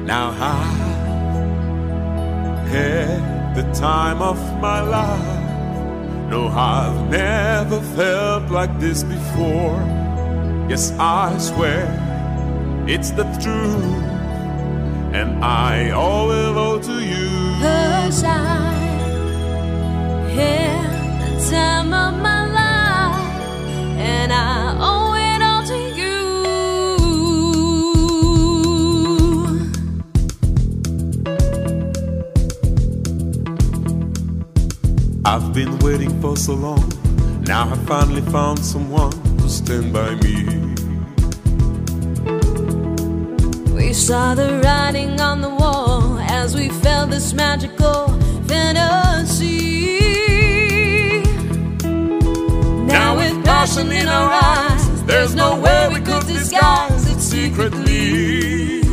Now 0.06 0.32
I 0.32 0.66
had 2.68 3.56
the 3.56 3.64
time 3.72 4.22
of 4.22 4.38
my 4.60 4.82
life. 4.82 6.30
No, 6.30 6.50
I've 6.50 7.10
never 7.10 7.80
felt 7.96 8.52
like 8.52 8.78
this 8.78 9.06
before. 9.06 9.80
Yes, 10.68 10.92
I 11.00 11.38
swear 11.38 11.88
it's 12.90 13.12
the 13.12 13.24
truth, 13.40 14.19
and 15.14 15.44
I 15.44 15.92
owe 15.92 16.30
it 16.32 16.56
all 16.58 16.80
to 16.80 17.00
you. 17.04 17.30
Cause 17.62 18.24
I 18.24 18.72
had 20.36 21.22
the 21.22 21.50
time 21.50 21.94
of 21.94 22.22
my 22.22 22.46
life, 22.62 23.44
and 23.98 24.32
I 24.32 24.76
owe 24.80 25.14
it 25.16 25.42
all 25.42 25.64
to 25.64 25.78
you. 26.00 26.18
I've 35.26 35.54
been 35.54 35.78
waiting 35.80 36.22
for 36.22 36.36
so 36.38 36.54
long. 36.54 36.92
Now 37.44 37.70
I 37.70 37.76
finally 37.86 38.22
found 38.22 38.60
someone 38.60 39.12
to 39.38 39.50
stand 39.50 39.92
by 39.92 40.16
me. 40.16 40.69
We 43.80 43.94
saw 43.94 44.36
the 44.36 44.60
writing 44.62 45.22
on 45.22 45.40
the 45.40 45.48
wall 45.50 46.20
as 46.20 46.54
we 46.54 46.68
felt 46.68 47.12
this 47.12 47.34
magical 47.34 48.08
fantasy. 48.46 50.02
Now, 52.86 53.16
with 53.16 53.42
passion 53.46 53.90
in 53.90 54.10
our 54.10 54.32
eyes, 54.32 55.04
there's 55.06 55.34
no 55.34 55.58
way 55.62 55.88
we 55.94 56.02
could 56.02 56.28
disguise 56.28 57.10
it 57.10 57.22
secretly. 57.22 58.84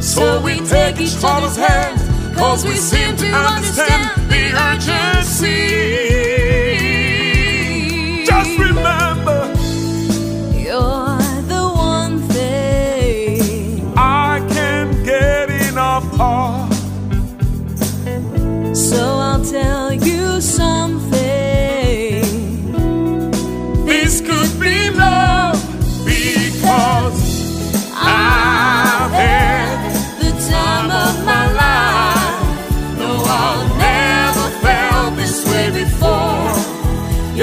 So 0.00 0.40
we 0.40 0.60
take 0.60 0.98
each 0.98 1.22
other's 1.22 1.56
hands, 1.56 2.02
cause 2.38 2.64
we 2.64 2.76
seem 2.76 3.16
to 3.18 3.26
understand 3.26 4.30
the 4.30 4.44
urgency. 4.70 6.23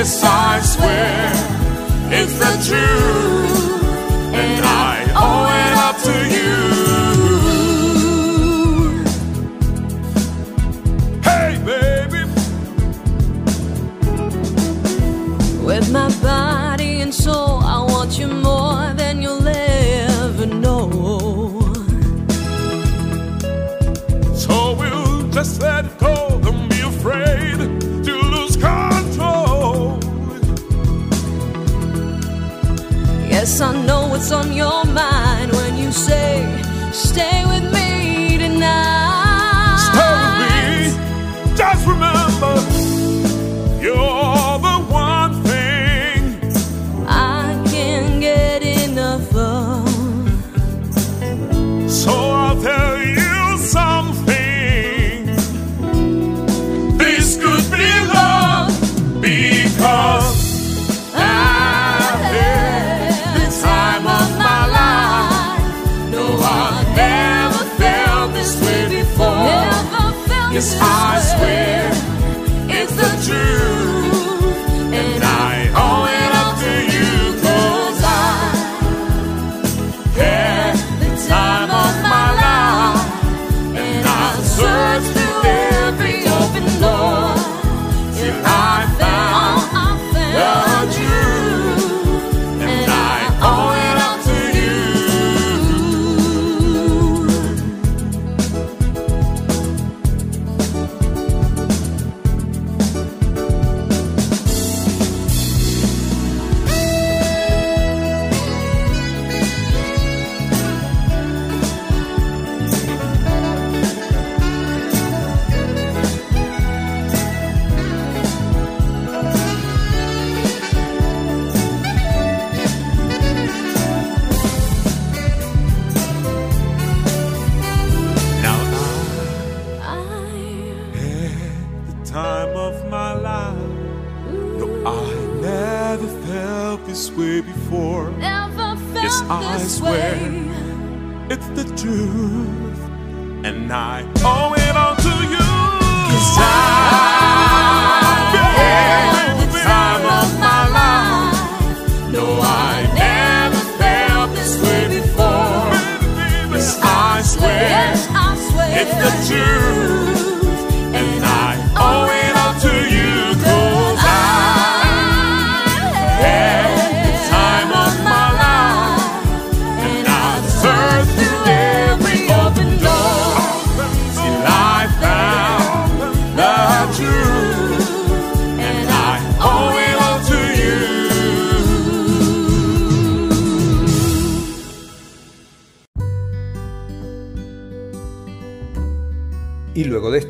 Yes, 0.02 0.24
I 0.24 0.60
swear 0.62 1.32
it's 2.12 2.34
the 2.40 2.52
truth, 2.66 3.41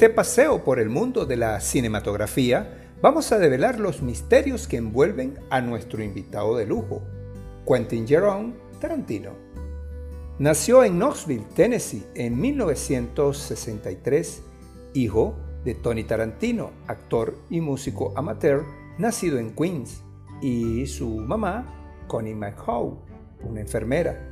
este 0.02 0.16
paseo 0.16 0.64
por 0.64 0.80
el 0.80 0.90
mundo 0.90 1.28
de 1.28 1.38
la 1.38 1.62
cinematografía, 1.62 2.90
vamos 3.04 3.32
a 3.32 3.38
develar 3.38 3.80
los 3.80 4.02
misterios 4.02 4.68
que 4.68 4.78
envuelven 4.78 5.38
a 5.52 5.62
nuestro 5.62 6.02
invitado 6.02 6.58
de 6.58 6.66
lujo, 6.66 7.04
Quentin 7.68 8.08
Jerome 8.08 8.56
Tarantino. 8.80 9.34
Nació 10.40 10.84
en 10.84 10.98
Knoxville, 10.98 11.46
Tennessee, 11.54 12.04
en 12.16 12.42
1963, 12.42 14.42
hijo 14.96 15.36
de 15.64 15.76
Tony 15.76 16.04
Tarantino, 16.04 16.72
actor 16.88 17.38
y 17.52 17.62
músico 17.62 18.12
amateur, 18.16 18.66
nacido 18.98 19.38
en 19.38 19.54
Queens, 19.54 20.02
y 20.42 20.88
su 20.88 21.10
mamá, 21.10 22.04
Connie 22.08 22.34
McHugh, 22.34 22.98
una 23.44 23.62
enfermera. 23.62 24.28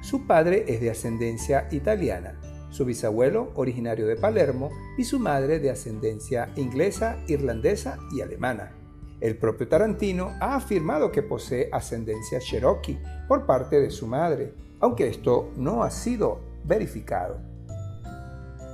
Su 0.00 0.26
padre 0.26 0.64
es 0.66 0.80
de 0.80 0.90
ascendencia 0.90 1.68
italiana, 1.70 2.40
su 2.72 2.84
bisabuelo 2.84 3.52
originario 3.54 4.06
de 4.06 4.16
Palermo 4.16 4.70
y 4.98 5.04
su 5.04 5.20
madre 5.20 5.60
de 5.60 5.70
ascendencia 5.70 6.50
inglesa, 6.56 7.18
irlandesa 7.28 7.98
y 8.10 8.22
alemana. 8.22 8.72
El 9.20 9.36
propio 9.36 9.68
Tarantino 9.68 10.32
ha 10.40 10.56
afirmado 10.56 11.12
que 11.12 11.22
posee 11.22 11.68
ascendencia 11.70 12.40
cherokee 12.40 12.98
por 13.28 13.46
parte 13.46 13.80
de 13.80 13.90
su 13.90 14.08
madre, 14.08 14.52
aunque 14.80 15.06
esto 15.06 15.52
no 15.56 15.84
ha 15.84 15.90
sido 15.90 16.40
verificado. 16.64 17.38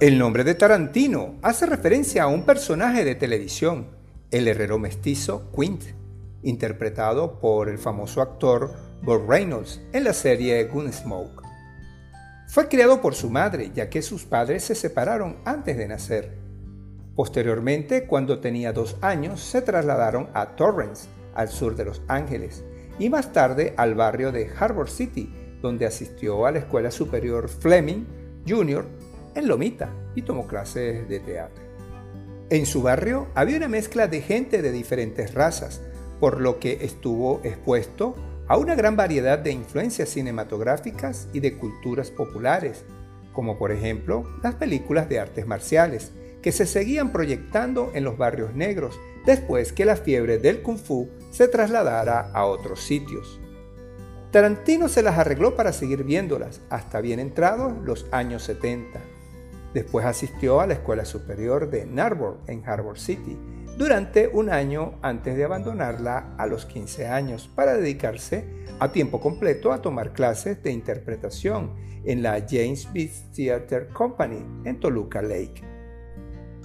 El 0.00 0.18
nombre 0.18 0.44
de 0.44 0.54
Tarantino 0.54 1.34
hace 1.42 1.66
referencia 1.66 2.22
a 2.22 2.28
un 2.28 2.44
personaje 2.44 3.04
de 3.04 3.16
televisión, 3.16 3.88
el 4.30 4.46
herrero 4.46 4.78
mestizo 4.78 5.50
Quint, 5.54 5.82
interpretado 6.42 7.40
por 7.40 7.68
el 7.68 7.78
famoso 7.78 8.22
actor 8.22 8.72
Bob 9.02 9.28
Reynolds 9.28 9.82
en 9.92 10.04
la 10.04 10.12
serie 10.12 10.64
Gunsmoke. 10.64 11.47
Fue 12.48 12.66
criado 12.66 13.02
por 13.02 13.14
su 13.14 13.28
madre, 13.28 13.72
ya 13.74 13.90
que 13.90 14.00
sus 14.00 14.24
padres 14.24 14.64
se 14.64 14.74
separaron 14.74 15.36
antes 15.44 15.76
de 15.76 15.86
nacer. 15.86 16.32
Posteriormente, 17.14 18.06
cuando 18.06 18.40
tenía 18.40 18.72
dos 18.72 18.96
años, 19.02 19.42
se 19.42 19.60
trasladaron 19.60 20.30
a 20.32 20.56
Torrance, 20.56 21.08
al 21.34 21.50
sur 21.50 21.76
de 21.76 21.84
Los 21.84 22.00
Ángeles, 22.08 22.64
y 22.98 23.10
más 23.10 23.34
tarde 23.34 23.74
al 23.76 23.94
barrio 23.94 24.32
de 24.32 24.50
Harbor 24.58 24.88
City, 24.88 25.30
donde 25.60 25.84
asistió 25.84 26.46
a 26.46 26.50
la 26.50 26.60
Escuela 26.60 26.90
Superior 26.90 27.50
Fleming 27.50 28.06
Jr. 28.48 28.86
en 29.34 29.46
Lomita 29.46 29.92
y 30.14 30.22
tomó 30.22 30.46
clases 30.46 31.06
de 31.06 31.20
teatro. 31.20 31.62
En 32.48 32.64
su 32.64 32.80
barrio 32.80 33.28
había 33.34 33.58
una 33.58 33.68
mezcla 33.68 34.08
de 34.08 34.22
gente 34.22 34.62
de 34.62 34.72
diferentes 34.72 35.34
razas, 35.34 35.82
por 36.18 36.40
lo 36.40 36.58
que 36.60 36.78
estuvo 36.80 37.42
expuesto 37.44 38.14
a 38.48 38.56
una 38.56 38.74
gran 38.74 38.96
variedad 38.96 39.38
de 39.38 39.52
influencias 39.52 40.08
cinematográficas 40.08 41.28
y 41.32 41.40
de 41.40 41.58
culturas 41.58 42.10
populares, 42.10 42.84
como 43.32 43.58
por 43.58 43.70
ejemplo 43.70 44.24
las 44.42 44.54
películas 44.54 45.08
de 45.08 45.20
artes 45.20 45.46
marciales, 45.46 46.12
que 46.42 46.50
se 46.50 46.66
seguían 46.66 47.12
proyectando 47.12 47.90
en 47.94 48.04
los 48.04 48.16
barrios 48.16 48.54
negros 48.54 48.98
después 49.26 49.72
que 49.72 49.84
la 49.84 49.96
fiebre 49.96 50.38
del 50.38 50.62
kung 50.62 50.78
fu 50.78 51.10
se 51.30 51.46
trasladara 51.48 52.30
a 52.32 52.46
otros 52.46 52.80
sitios. 52.80 53.38
Tarantino 54.30 54.88
se 54.88 55.02
las 55.02 55.18
arregló 55.18 55.54
para 55.54 55.72
seguir 55.72 56.04
viéndolas 56.04 56.60
hasta 56.70 57.00
bien 57.00 57.18
entrados 57.18 57.74
los 57.84 58.06
años 58.12 58.42
70. 58.44 59.00
Después 59.74 60.06
asistió 60.06 60.60
a 60.60 60.66
la 60.66 60.74
Escuela 60.74 61.04
Superior 61.04 61.70
de 61.70 61.86
Narborough 61.86 62.40
en 62.46 62.66
Harbor 62.66 62.98
City, 62.98 63.38
durante 63.78 64.26
un 64.26 64.50
año 64.50 64.98
antes 65.02 65.36
de 65.36 65.44
abandonarla 65.44 66.34
a 66.36 66.48
los 66.48 66.66
15 66.66 67.06
años 67.06 67.48
para 67.54 67.76
dedicarse 67.76 68.44
a 68.80 68.90
tiempo 68.90 69.20
completo 69.20 69.72
a 69.72 69.80
tomar 69.80 70.12
clases 70.12 70.60
de 70.64 70.72
interpretación 70.72 71.74
en 72.04 72.24
la 72.24 72.44
James 72.46 72.92
Beach 72.92 73.12
Theatre 73.32 73.86
Company 73.86 74.44
en 74.64 74.80
Toluca 74.80 75.22
Lake. 75.22 75.62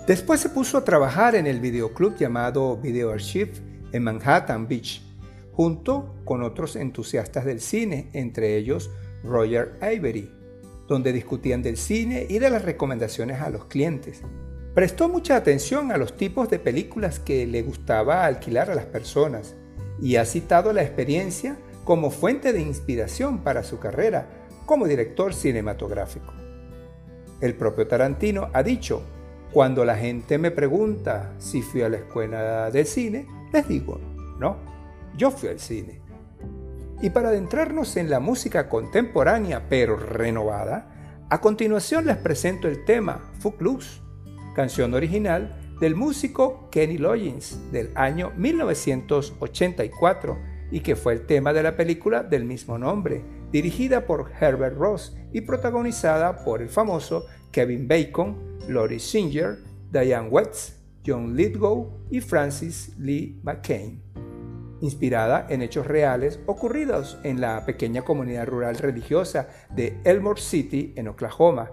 Después 0.08 0.40
se 0.40 0.50
puso 0.50 0.80
a 0.80 0.84
trabajar 0.84 1.36
en 1.36 1.46
el 1.46 1.60
videoclub 1.60 2.18
llamado 2.18 2.78
Video 2.78 3.12
Archive 3.12 3.54
en 3.92 4.04
Manhattan 4.04 4.68
Beach, 4.68 5.04
junto 5.52 6.16
con 6.26 6.42
otros 6.42 6.76
entusiastas 6.76 7.46
del 7.46 7.62
cine, 7.62 8.10
entre 8.14 8.58
ellos 8.58 8.90
Roger 9.24 9.78
Avery, 9.82 10.32
donde 10.88 11.14
discutían 11.14 11.62
del 11.62 11.78
cine 11.78 12.26
y 12.28 12.40
de 12.40 12.50
las 12.50 12.66
recomendaciones 12.66 13.40
a 13.40 13.52
los 13.52 13.66
clientes. 13.66 14.24
Prestó 14.74 15.08
mucha 15.08 15.36
atención 15.36 15.92
a 15.92 15.98
los 15.98 16.18
tipos 16.18 16.50
de 16.50 16.58
películas 16.58 17.20
que 17.20 17.46
le 17.46 17.62
gustaba 17.62 18.26
alquilar 18.26 18.72
a 18.72 18.76
las 18.76 18.86
personas 18.86 19.56
y 20.02 20.16
ha 20.16 20.26
citado 20.26 20.74
la 20.74 20.82
experiencia 20.82 21.58
como 21.84 22.10
fuente 22.10 22.54
de 22.54 22.62
inspiración 22.62 23.40
para 23.40 23.64
su 23.64 23.78
carrera 23.78 24.28
como 24.66 24.88
director 24.88 25.36
cinematográfico. 25.36 26.34
El 27.40 27.54
propio 27.56 27.88
Tarantino 27.88 28.50
ha 28.52 28.64
dicho, 28.64 29.04
cuando 29.52 29.86
la 29.86 29.96
gente 29.96 30.40
me 30.40 30.50
pregunta 30.50 31.34
si 31.38 31.62
fui 31.62 31.84
a 31.84 31.90
la 31.90 31.98
escuela 31.98 32.72
de 32.72 32.86
cine, 32.86 33.28
les 33.52 33.68
digo, 33.68 34.00
no, 34.40 34.58
yo 35.16 35.30
fui 35.30 35.50
al 35.50 35.60
cine. 35.60 36.02
Y 37.00 37.12
para 37.12 37.30
adentrarnos 37.30 37.96
en 37.98 38.10
la 38.10 38.20
música 38.20 38.70
contemporánea 38.70 39.68
pero 39.70 39.98
renovada, 39.98 40.90
a 41.30 41.42
continuación 41.42 42.06
les 42.06 42.18
presento 42.18 42.68
el 42.68 42.86
tema 42.86 43.32
Footloose, 43.40 44.03
canción 44.54 44.94
original 44.94 45.56
del 45.80 45.96
músico 45.96 46.70
Kenny 46.72 46.98
Loggins 46.98 47.60
del 47.72 47.92
año 47.96 48.32
1984 48.38 50.38
y 50.72 50.80
que 50.80 50.96
fue 50.96 51.14
el 51.14 51.26
tema 51.26 51.54
de 51.54 51.64
la 51.64 51.76
película 51.76 52.24
del 52.24 52.46
mismo 52.46 52.78
nombre, 52.78 53.24
dirigida 53.52 54.06
por 54.06 54.32
Herbert 54.40 54.78
Ross 54.78 55.16
y 55.32 55.42
protagonizada 55.42 56.44
por 56.44 56.62
el 56.62 56.70
famoso 56.70 57.26
Kevin 57.52 57.88
Bacon, 57.88 58.58
Lori 58.68 59.00
Singer, 59.00 59.58
Diane 59.92 60.30
Wetz, 60.30 60.80
John 61.06 61.36
Lithgow 61.36 62.08
y 62.10 62.22
Francis 62.22 62.96
Lee 62.98 63.40
McCain. 63.44 64.02
Inspirada 64.82 65.46
en 65.50 65.62
hechos 65.62 65.86
reales 65.86 66.40
ocurridos 66.46 67.18
en 67.24 67.40
la 67.40 67.66
pequeña 67.66 68.02
comunidad 68.02 68.48
rural 68.48 68.78
religiosa 68.78 69.48
de 69.70 70.00
Elmore 70.04 70.42
City, 70.42 70.94
en 70.96 71.08
Oklahoma. 71.08 71.72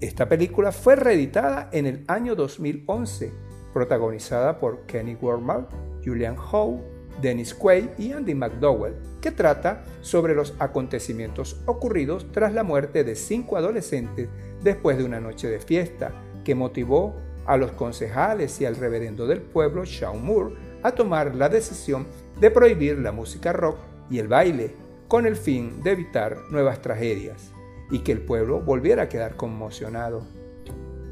Esta 0.00 0.30
película 0.30 0.72
fue 0.72 0.96
reeditada 0.96 1.68
en 1.72 1.84
el 1.84 2.04
año 2.08 2.34
2011, 2.34 3.34
protagonizada 3.74 4.58
por 4.58 4.86
Kenny 4.86 5.14
Wormald, 5.14 5.66
Julian 6.02 6.36
Howe, 6.38 6.80
Dennis 7.20 7.52
Quaid 7.52 7.90
y 7.98 8.12
Andy 8.12 8.34
McDowell, 8.34 8.94
que 9.20 9.30
trata 9.30 9.84
sobre 10.00 10.34
los 10.34 10.54
acontecimientos 10.58 11.60
ocurridos 11.66 12.32
tras 12.32 12.54
la 12.54 12.62
muerte 12.62 13.04
de 13.04 13.14
cinco 13.14 13.58
adolescentes 13.58 14.30
después 14.62 14.96
de 14.96 15.04
una 15.04 15.20
noche 15.20 15.48
de 15.48 15.60
fiesta, 15.60 16.12
que 16.44 16.54
motivó 16.54 17.14
a 17.44 17.58
los 17.58 17.72
concejales 17.72 18.58
y 18.62 18.64
al 18.64 18.76
reverendo 18.76 19.26
del 19.26 19.42
pueblo, 19.42 19.84
Shawn 19.84 20.24
Moore, 20.24 20.54
a 20.82 20.92
tomar 20.92 21.34
la 21.34 21.50
decisión 21.50 22.06
de 22.40 22.50
prohibir 22.50 22.98
la 22.98 23.12
música 23.12 23.52
rock 23.52 23.76
y 24.08 24.18
el 24.18 24.28
baile, 24.28 24.74
con 25.08 25.26
el 25.26 25.36
fin 25.36 25.82
de 25.82 25.90
evitar 25.90 26.38
nuevas 26.50 26.80
tragedias 26.80 27.52
y 27.90 28.00
que 28.00 28.12
el 28.12 28.20
pueblo 28.20 28.60
volviera 28.60 29.04
a 29.04 29.08
quedar 29.08 29.36
conmocionado. 29.36 30.22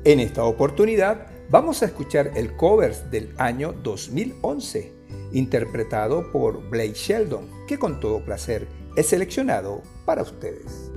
En 0.04 0.20
esta 0.20 0.44
oportunidad 0.44 1.26
vamos 1.50 1.82
a 1.82 1.86
escuchar 1.86 2.32
el 2.34 2.56
cover 2.56 2.94
del 3.10 3.34
año 3.38 3.72
2011, 3.72 4.92
interpretado 5.32 6.30
por 6.30 6.68
Blake 6.70 6.94
Sheldon, 6.94 7.48
que 7.66 7.78
con 7.78 8.00
todo 8.00 8.24
placer 8.24 8.66
es 8.96 9.06
seleccionado 9.06 9.82
para 10.04 10.22
ustedes. 10.22 10.90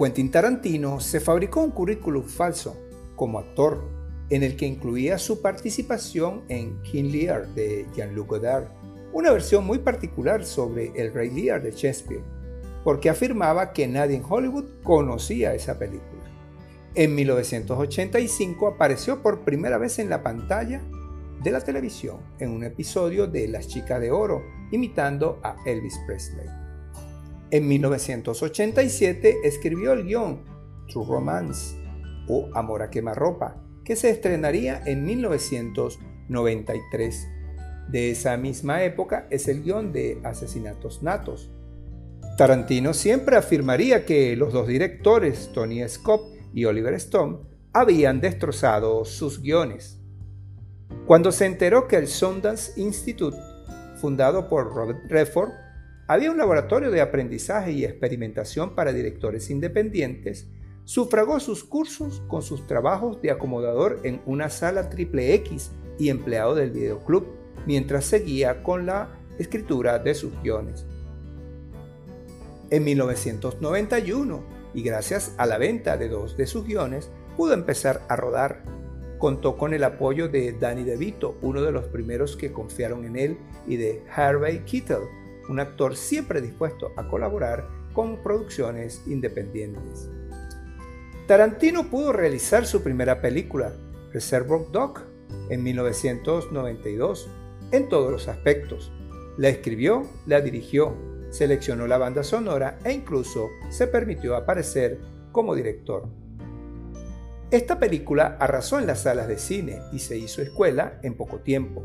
Quentin 0.00 0.30
Tarantino 0.30 0.98
se 0.98 1.20
fabricó 1.20 1.60
un 1.60 1.72
currículum 1.72 2.24
falso 2.24 2.74
como 3.16 3.38
actor 3.38 3.86
en 4.30 4.42
el 4.42 4.56
que 4.56 4.66
incluía 4.66 5.18
su 5.18 5.42
participación 5.42 6.42
en 6.48 6.80
King 6.80 7.12
Lear 7.12 7.48
de 7.48 7.86
Jean-Luc 7.94 8.28
Godard, 8.28 8.64
una 9.12 9.30
versión 9.30 9.66
muy 9.66 9.76
particular 9.80 10.42
sobre 10.42 10.90
el 10.94 11.12
Rey 11.12 11.28
Lear 11.28 11.62
de 11.62 11.72
Shakespeare, 11.72 12.24
porque 12.82 13.10
afirmaba 13.10 13.74
que 13.74 13.86
nadie 13.88 14.16
en 14.16 14.24
Hollywood 14.26 14.70
conocía 14.82 15.52
esa 15.52 15.78
película. 15.78 16.22
En 16.94 17.14
1985 17.14 18.68
apareció 18.68 19.20
por 19.20 19.44
primera 19.44 19.76
vez 19.76 19.98
en 19.98 20.08
la 20.08 20.22
pantalla 20.22 20.80
de 21.42 21.50
la 21.50 21.60
televisión 21.60 22.20
en 22.38 22.52
un 22.52 22.64
episodio 22.64 23.26
de 23.26 23.48
Las 23.48 23.68
Chicas 23.68 24.00
de 24.00 24.10
Oro, 24.10 24.42
imitando 24.70 25.40
a 25.42 25.56
Elvis 25.66 26.00
Presley. 26.06 26.59
En 27.52 27.66
1987 27.66 29.38
escribió 29.42 29.92
el 29.92 30.04
guion 30.04 30.44
True 30.88 31.04
Romance 31.04 31.74
o 32.28 32.48
Amor 32.54 32.82
a 32.82 32.90
quemarropa, 32.90 33.56
que 33.84 33.96
se 33.96 34.10
estrenaría 34.10 34.80
en 34.86 35.04
1993. 35.04 37.26
De 37.88 38.12
esa 38.12 38.36
misma 38.36 38.84
época 38.84 39.26
es 39.30 39.48
el 39.48 39.64
guion 39.64 39.92
de 39.92 40.20
Asesinatos 40.22 41.02
Natos. 41.02 41.50
Tarantino 42.38 42.94
siempre 42.94 43.36
afirmaría 43.36 44.06
que 44.06 44.36
los 44.36 44.52
dos 44.52 44.68
directores, 44.68 45.50
Tony 45.52 45.82
Scott 45.88 46.22
y 46.54 46.66
Oliver 46.66 46.94
Stone, 46.94 47.38
habían 47.72 48.20
destrozado 48.20 49.04
sus 49.04 49.42
guiones. 49.42 49.98
Cuando 51.04 51.32
se 51.32 51.46
enteró 51.46 51.88
que 51.88 51.96
el 51.96 52.06
Sundance 52.06 52.80
Institute, 52.80 53.36
fundado 54.00 54.48
por 54.48 54.72
Robert 54.72 55.00
Redford, 55.08 55.50
había 56.10 56.32
un 56.32 56.38
laboratorio 56.38 56.90
de 56.90 57.00
aprendizaje 57.00 57.70
y 57.70 57.84
experimentación 57.84 58.74
para 58.74 58.92
directores 58.92 59.48
independientes, 59.48 60.48
sufragó 60.82 61.38
sus 61.38 61.62
cursos 61.62 62.20
con 62.26 62.42
sus 62.42 62.66
trabajos 62.66 63.22
de 63.22 63.30
acomodador 63.30 64.00
en 64.02 64.20
una 64.26 64.50
sala 64.50 64.90
triple 64.90 65.34
X 65.34 65.70
y 66.00 66.08
empleado 66.08 66.56
del 66.56 66.72
videoclub, 66.72 67.28
mientras 67.64 68.06
seguía 68.06 68.64
con 68.64 68.86
la 68.86 69.20
escritura 69.38 70.00
de 70.00 70.14
sus 70.16 70.32
guiones. 70.42 70.84
En 72.70 72.82
1991, 72.82 74.42
y 74.74 74.82
gracias 74.82 75.32
a 75.38 75.46
la 75.46 75.58
venta 75.58 75.96
de 75.96 76.08
dos 76.08 76.36
de 76.36 76.48
sus 76.48 76.66
guiones, 76.66 77.08
pudo 77.36 77.54
empezar 77.54 78.02
a 78.08 78.16
rodar. 78.16 78.64
Contó 79.18 79.56
con 79.56 79.74
el 79.74 79.84
apoyo 79.84 80.28
de 80.28 80.54
Danny 80.54 80.82
DeVito, 80.82 81.38
uno 81.40 81.62
de 81.62 81.70
los 81.70 81.84
primeros 81.84 82.36
que 82.36 82.50
confiaron 82.50 83.04
en 83.04 83.14
él, 83.14 83.38
y 83.68 83.76
de 83.76 84.02
Harvey 84.12 84.64
Keitel, 84.64 85.02
un 85.50 85.58
actor 85.58 85.96
siempre 85.96 86.40
dispuesto 86.40 86.92
a 86.96 87.08
colaborar 87.08 87.68
con 87.92 88.22
producciones 88.22 89.02
independientes. 89.08 90.08
Tarantino 91.26 91.90
pudo 91.90 92.12
realizar 92.12 92.66
su 92.66 92.82
primera 92.82 93.20
película, 93.20 93.72
Reservoir 94.12 94.70
Dog, 94.70 95.00
en 95.48 95.62
1992, 95.62 97.28
en 97.72 97.88
todos 97.88 98.12
los 98.12 98.28
aspectos. 98.28 98.92
La 99.36 99.48
escribió, 99.48 100.08
la 100.26 100.40
dirigió, 100.40 100.94
seleccionó 101.30 101.86
la 101.86 101.98
banda 101.98 102.22
sonora 102.22 102.78
e 102.84 102.92
incluso 102.92 103.48
se 103.70 103.88
permitió 103.88 104.36
aparecer 104.36 105.00
como 105.32 105.54
director. 105.54 106.08
Esta 107.50 107.80
película 107.80 108.36
arrasó 108.38 108.78
en 108.78 108.86
las 108.86 109.02
salas 109.02 109.26
de 109.26 109.38
cine 109.38 109.80
y 109.92 109.98
se 109.98 110.16
hizo 110.16 110.42
escuela 110.42 111.00
en 111.02 111.16
poco 111.16 111.40
tiempo. 111.40 111.84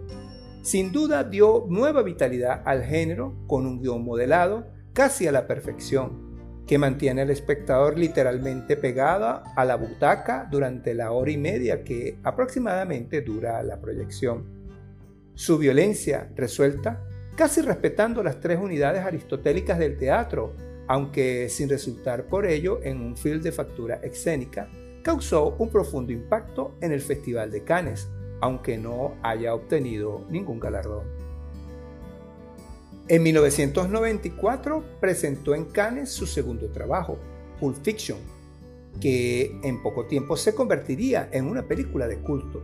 Sin 0.65 0.91
duda 0.91 1.23
dio 1.23 1.67
nueva 1.69 2.01
vitalidad 2.01 2.63
al 2.65 2.83
género 2.83 3.35
con 3.45 3.67
un 3.67 3.79
guion 3.83 4.03
modelado 4.03 4.65
casi 4.93 5.27
a 5.27 5.31
la 5.31 5.45
perfección 5.45 6.65
que 6.65 6.79
mantiene 6.79 7.21
al 7.21 7.29
espectador 7.29 7.99
literalmente 7.99 8.75
pegada 8.75 9.43
a 9.55 9.63
la 9.63 9.75
butaca 9.75 10.47
durante 10.49 10.95
la 10.95 11.11
hora 11.11 11.29
y 11.29 11.37
media 11.37 11.83
que 11.83 12.17
aproximadamente 12.23 13.21
dura 13.21 13.61
la 13.61 13.79
proyección. 13.79 14.43
Su 15.35 15.59
violencia 15.59 16.31
resuelta, 16.35 16.99
casi 17.35 17.61
respetando 17.61 18.23
las 18.23 18.39
tres 18.39 18.57
unidades 18.59 19.03
aristotélicas 19.03 19.77
del 19.77 19.99
teatro, 19.99 20.55
aunque 20.87 21.47
sin 21.47 21.69
resultar 21.69 22.25
por 22.25 22.47
ello 22.47 22.79
en 22.81 23.01
un 23.01 23.15
film 23.15 23.39
de 23.39 23.51
factura 23.51 23.99
escénica, 24.01 24.67
causó 25.03 25.57
un 25.59 25.69
profundo 25.69 26.11
impacto 26.11 26.73
en 26.81 26.91
el 26.91 27.01
Festival 27.01 27.51
de 27.51 27.63
Cannes, 27.63 28.09
aunque 28.41 28.77
no 28.77 29.15
haya 29.23 29.53
obtenido 29.53 30.25
ningún 30.29 30.59
galardón. 30.59 31.03
En 33.07 33.21
1994 33.21 34.83
presentó 34.99 35.53
en 35.53 35.65
Cannes 35.65 36.09
su 36.09 36.25
segundo 36.25 36.69
trabajo, 36.69 37.19
Pulp 37.59 37.77
Fiction, 37.83 38.17
que 38.99 39.59
en 39.63 39.83
poco 39.83 40.05
tiempo 40.05 40.35
se 40.35 40.55
convertiría 40.55 41.29
en 41.31 41.45
una 41.45 41.67
película 41.67 42.07
de 42.07 42.17
culto. 42.17 42.63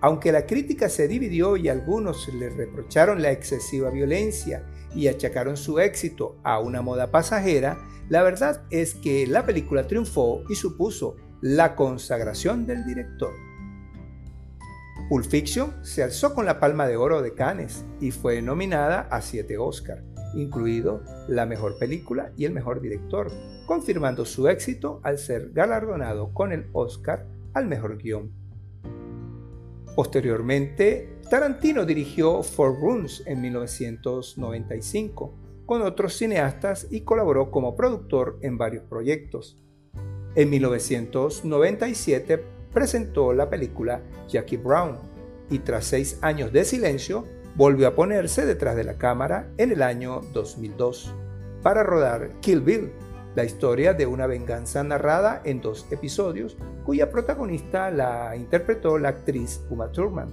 Aunque 0.00 0.30
la 0.30 0.46
crítica 0.46 0.88
se 0.88 1.08
dividió 1.08 1.56
y 1.56 1.68
algunos 1.68 2.32
le 2.32 2.50
reprocharon 2.50 3.22
la 3.22 3.32
excesiva 3.32 3.90
violencia 3.90 4.64
y 4.94 5.08
achacaron 5.08 5.56
su 5.56 5.80
éxito 5.80 6.36
a 6.44 6.60
una 6.60 6.82
moda 6.82 7.10
pasajera, 7.10 7.78
la 8.08 8.22
verdad 8.22 8.62
es 8.70 8.94
que 8.94 9.26
la 9.26 9.46
película 9.46 9.88
triunfó 9.88 10.44
y 10.48 10.54
supuso 10.54 11.16
la 11.40 11.74
consagración 11.74 12.66
del 12.66 12.84
director. 12.84 13.32
Pulp 15.08 15.26
Fiction 15.26 15.84
se 15.84 16.02
alzó 16.02 16.34
con 16.34 16.46
la 16.46 16.58
Palma 16.58 16.88
de 16.88 16.96
Oro 16.96 17.22
de 17.22 17.34
Cannes 17.34 17.84
y 18.00 18.10
fue 18.10 18.42
nominada 18.42 19.06
a 19.10 19.22
siete 19.22 19.56
Oscars, 19.56 20.02
incluido 20.34 21.02
la 21.28 21.46
mejor 21.46 21.78
película 21.78 22.32
y 22.36 22.44
el 22.44 22.52
mejor 22.52 22.80
director, 22.80 23.30
confirmando 23.66 24.24
su 24.24 24.48
éxito 24.48 25.00
al 25.04 25.18
ser 25.18 25.52
galardonado 25.52 26.34
con 26.34 26.52
el 26.52 26.66
Oscar 26.72 27.26
al 27.54 27.66
mejor 27.66 27.98
guion. 27.98 28.32
Posteriormente, 29.94 31.20
Tarantino 31.30 31.86
dirigió 31.86 32.42
Four 32.42 32.80
Rooms 32.80 33.22
en 33.26 33.40
1995 33.40 35.34
con 35.66 35.82
otros 35.82 36.16
cineastas 36.16 36.86
y 36.90 37.00
colaboró 37.00 37.50
como 37.50 37.76
productor 37.76 38.38
en 38.42 38.58
varios 38.58 38.84
proyectos. 38.84 39.56
En 40.34 40.50
1997 40.50 42.55
presentó 42.76 43.32
la 43.32 43.48
película 43.48 44.02
Jackie 44.28 44.58
Brown 44.58 44.98
y 45.48 45.60
tras 45.60 45.86
seis 45.86 46.18
años 46.20 46.52
de 46.52 46.62
silencio 46.66 47.24
volvió 47.54 47.88
a 47.88 47.94
ponerse 47.94 48.44
detrás 48.44 48.76
de 48.76 48.84
la 48.84 48.98
cámara 48.98 49.48
en 49.56 49.72
el 49.72 49.80
año 49.80 50.20
2002 50.34 51.14
para 51.62 51.82
rodar 51.84 52.32
Kill 52.40 52.60
Bill, 52.60 52.92
la 53.34 53.44
historia 53.44 53.94
de 53.94 54.04
una 54.04 54.26
venganza 54.26 54.84
narrada 54.84 55.40
en 55.44 55.62
dos 55.62 55.86
episodios 55.90 56.58
cuya 56.84 57.10
protagonista 57.10 57.90
la 57.90 58.36
interpretó 58.36 58.98
la 58.98 59.08
actriz 59.08 59.62
Uma 59.70 59.90
Thurman, 59.90 60.28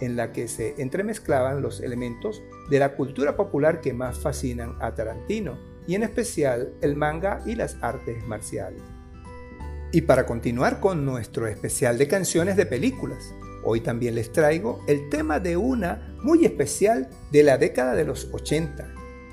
en 0.00 0.14
la 0.14 0.30
que 0.30 0.46
se 0.46 0.80
entremezclaban 0.80 1.60
los 1.60 1.80
elementos 1.80 2.40
de 2.70 2.78
la 2.78 2.94
cultura 2.94 3.34
popular 3.34 3.80
que 3.80 3.94
más 3.94 4.20
fascinan 4.20 4.76
a 4.78 4.94
Tarantino, 4.94 5.58
y 5.88 5.96
en 5.96 6.04
especial 6.04 6.72
el 6.82 6.94
manga 6.94 7.42
y 7.46 7.56
las 7.56 7.76
artes 7.82 8.24
marciales. 8.28 8.99
Y 9.92 10.02
para 10.02 10.24
continuar 10.24 10.78
con 10.78 11.04
nuestro 11.04 11.48
especial 11.48 11.98
de 11.98 12.06
canciones 12.06 12.56
de 12.56 12.64
películas, 12.64 13.34
hoy 13.64 13.80
también 13.80 14.14
les 14.14 14.30
traigo 14.30 14.84
el 14.86 15.08
tema 15.08 15.40
de 15.40 15.56
una 15.56 16.14
muy 16.22 16.44
especial 16.44 17.08
de 17.32 17.42
la 17.42 17.58
década 17.58 17.96
de 17.96 18.04
los 18.04 18.28
80, 18.32 18.88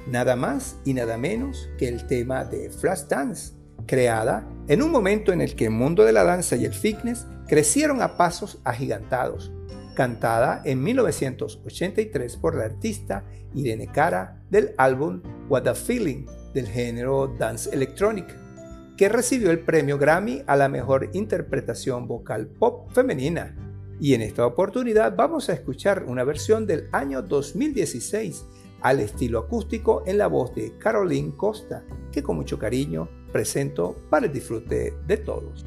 nada 0.08 0.36
más 0.36 0.78
y 0.84 0.96
nada 0.96 1.16
menos 1.16 1.70
que 1.78 1.88
el 1.88 2.08
tema 2.08 2.44
de 2.44 2.72
Flashdance, 2.72 3.54
creada 3.86 4.50
en 4.68 4.82
un 4.82 4.90
momento 4.90 5.32
en 5.32 5.42
el 5.42 5.56
que 5.56 5.66
el 5.66 5.72
mundo 5.72 6.04
de 6.04 6.12
la 6.12 6.24
danza 6.24 6.56
y 6.56 6.66
el 6.66 6.74
fitness 6.74 7.28
crecieron 7.48 8.02
a 8.02 8.18
pasos 8.18 8.60
agigantados, 8.64 9.52
cantada 9.94 10.64
en 10.66 10.82
1983 10.82 12.36
por 12.38 12.56
la 12.56 12.66
artista 12.66 13.26
Irene 13.54 13.92
Cara 13.92 14.42
del 14.50 14.74
álbum 14.80 15.22
What 15.50 15.68
a 15.68 15.76
Feeling 15.76 16.26
del 16.56 16.68
género 16.68 17.28
Dance 17.38 17.70
Electronic 17.72 18.47
que 18.98 19.10
recibió 19.10 19.52
el 19.52 19.60
premio 19.60 20.00
Grammy 20.00 20.42
a 20.48 20.56
la 20.56 20.68
mejor 20.68 21.12
interpretación 21.14 22.08
vocal 22.08 22.48
pop 22.48 22.90
femenina. 22.92 23.56
Y 24.00 24.16
en 24.16 24.22
esta 24.22 24.46
oportunidad 24.46 25.16
vamos 25.16 25.50
a 25.50 25.54
escuchar 25.54 26.04
una 26.08 26.24
versión 26.24 26.66
del 26.66 26.90
año 26.92 27.22
2016 27.22 28.46
al 28.82 29.00
estilo 29.00 29.40
acústico 29.40 30.04
en 30.06 30.18
la 30.18 30.28
voz 30.28 30.54
de 30.56 30.78
Caroline 30.78 31.36
Costa, 31.36 31.84
que 32.12 32.24
con 32.24 32.36
mucho 32.36 32.58
cariño 32.58 33.08
presento 33.32 33.96
para 34.10 34.26
el 34.26 34.34
disfrute 34.34 34.94
de 35.06 35.18
todos. 35.18 35.64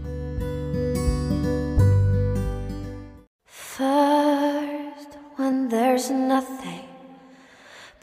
First, 3.46 5.16
when 5.38 5.68
there's 5.68 6.10
nothing 6.10 6.84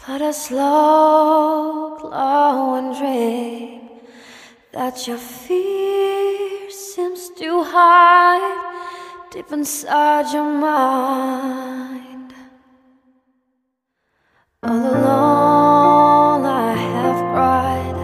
but 0.07 0.21
a 0.21 0.34
slow. 0.34 1.67
that 4.78 5.07
your 5.07 5.17
fear 5.17 6.69
seems 6.69 7.30
to 7.30 7.63
hide 7.63 9.32
deep 9.32 9.51
inside 9.51 10.32
your 10.32 10.45
mind. 10.45 12.32
All 14.61 14.84
alone, 14.95 16.45
I 16.45 16.73
have 16.93 17.19
cried 17.34 17.97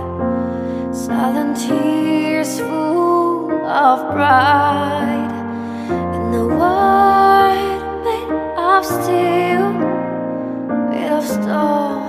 silent 0.96 1.58
tears 1.58 2.60
full 2.60 3.52
of 3.68 3.98
pride 4.12 5.36
in 6.18 6.32
the 6.32 6.46
world 6.58 7.84
made 8.08 8.34
of 8.58 8.84
steel, 8.84 9.66
made 10.90 11.12
of 11.12 11.24
stone. 11.24 12.03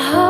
Heart. 0.00 0.25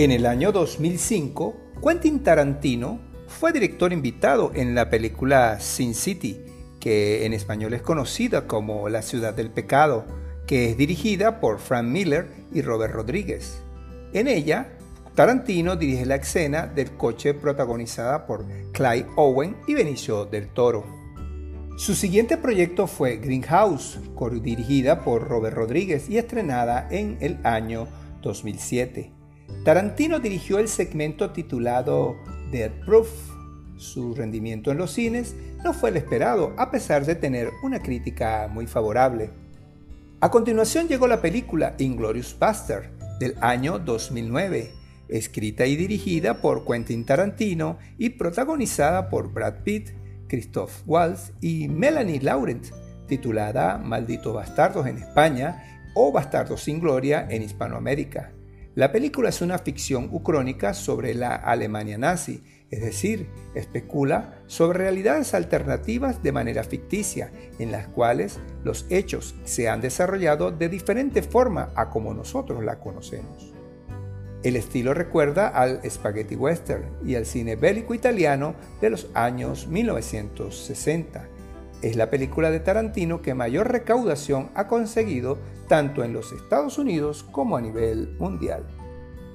En 0.00 0.12
el 0.12 0.24
año 0.24 0.50
2005, 0.50 1.54
Quentin 1.86 2.22
Tarantino 2.22 3.00
fue 3.28 3.52
director 3.52 3.92
invitado 3.92 4.50
en 4.54 4.74
la 4.74 4.88
película 4.88 5.60
Sin 5.60 5.94
City, 5.94 6.40
que 6.80 7.26
en 7.26 7.34
español 7.34 7.74
es 7.74 7.82
conocida 7.82 8.46
como 8.46 8.88
La 8.88 9.02
ciudad 9.02 9.34
del 9.34 9.50
pecado, 9.50 10.06
que 10.46 10.70
es 10.70 10.78
dirigida 10.78 11.38
por 11.38 11.58
Frank 11.58 11.84
Miller 11.84 12.28
y 12.50 12.62
Robert 12.62 12.94
Rodríguez. 12.94 13.60
En 14.14 14.26
ella, 14.26 14.72
Tarantino 15.14 15.76
dirige 15.76 16.06
la 16.06 16.14
escena 16.14 16.66
del 16.66 16.92
coche 16.92 17.34
protagonizada 17.34 18.26
por 18.26 18.46
Clyde 18.72 19.06
Owen 19.16 19.58
y 19.66 19.74
Benicio 19.74 20.24
del 20.24 20.48
Toro. 20.48 20.82
Su 21.76 21.94
siguiente 21.94 22.38
proyecto 22.38 22.86
fue 22.86 23.18
Greenhouse, 23.18 23.98
dirigida 24.40 25.04
por 25.04 25.28
Robert 25.28 25.58
Rodríguez 25.58 26.08
y 26.08 26.16
estrenada 26.16 26.88
en 26.90 27.18
el 27.20 27.38
año 27.44 27.86
2007. 28.22 29.19
Tarantino 29.64 30.20
dirigió 30.20 30.58
el 30.58 30.68
segmento 30.68 31.30
titulado 31.30 32.16
Dead 32.50 32.70
Proof. 32.86 33.08
Su 33.76 34.14
rendimiento 34.14 34.70
en 34.70 34.78
los 34.78 34.92
cines 34.92 35.34
no 35.64 35.72
fue 35.74 35.90
el 35.90 35.96
esperado, 35.96 36.54
a 36.56 36.70
pesar 36.70 37.04
de 37.04 37.14
tener 37.14 37.50
una 37.62 37.80
crítica 37.80 38.48
muy 38.50 38.66
favorable. 38.66 39.30
A 40.20 40.30
continuación 40.30 40.88
llegó 40.88 41.06
la 41.06 41.20
película 41.20 41.74
Inglorious 41.78 42.36
Bastard 42.38 42.90
del 43.18 43.34
año 43.40 43.78
2009, 43.78 44.70
escrita 45.08 45.66
y 45.66 45.76
dirigida 45.76 46.40
por 46.40 46.66
Quentin 46.66 47.04
Tarantino 47.04 47.78
y 47.98 48.10
protagonizada 48.10 49.08
por 49.08 49.32
Brad 49.32 49.62
Pitt, 49.62 49.90
Christoph 50.28 50.82
Waltz 50.86 51.32
y 51.40 51.68
Melanie 51.68 52.20
Laurent, 52.20 52.66
titulada 53.06 53.78
Malditos 53.78 54.34
Bastardos 54.34 54.86
en 54.86 54.98
España 54.98 55.82
o 55.94 56.12
Bastardos 56.12 56.62
sin 56.62 56.80
Gloria 56.80 57.26
en 57.28 57.42
Hispanoamérica. 57.42 58.32
La 58.80 58.92
película 58.92 59.28
es 59.28 59.42
una 59.42 59.58
ficción 59.58 60.08
ucrónica 60.10 60.72
sobre 60.72 61.12
la 61.12 61.34
Alemania 61.34 61.98
nazi, 61.98 62.42
es 62.70 62.80
decir, 62.80 63.28
especula 63.54 64.40
sobre 64.46 64.78
realidades 64.78 65.34
alternativas 65.34 66.22
de 66.22 66.32
manera 66.32 66.64
ficticia, 66.64 67.30
en 67.58 67.72
las 67.72 67.88
cuales 67.88 68.40
los 68.64 68.86
hechos 68.88 69.34
se 69.44 69.68
han 69.68 69.82
desarrollado 69.82 70.50
de 70.50 70.70
diferente 70.70 71.22
forma 71.22 71.68
a 71.74 71.90
como 71.90 72.14
nosotros 72.14 72.64
la 72.64 72.78
conocemos. 72.78 73.52
El 74.44 74.56
estilo 74.56 74.94
recuerda 74.94 75.48
al 75.48 75.82
spaghetti 75.90 76.36
western 76.36 76.86
y 77.04 77.16
al 77.16 77.26
cine 77.26 77.56
bélico 77.56 77.92
italiano 77.92 78.54
de 78.80 78.88
los 78.88 79.08
años 79.12 79.66
1960. 79.66 81.28
Es 81.82 81.96
la 81.96 82.08
película 82.08 82.50
de 82.50 82.60
Tarantino 82.60 83.20
que 83.20 83.34
mayor 83.34 83.70
recaudación 83.70 84.48
ha 84.54 84.68
conseguido 84.68 85.36
tanto 85.70 86.02
en 86.02 86.12
los 86.12 86.32
Estados 86.32 86.78
Unidos 86.78 87.24
como 87.30 87.56
a 87.56 87.60
nivel 87.60 88.16
mundial. 88.18 88.66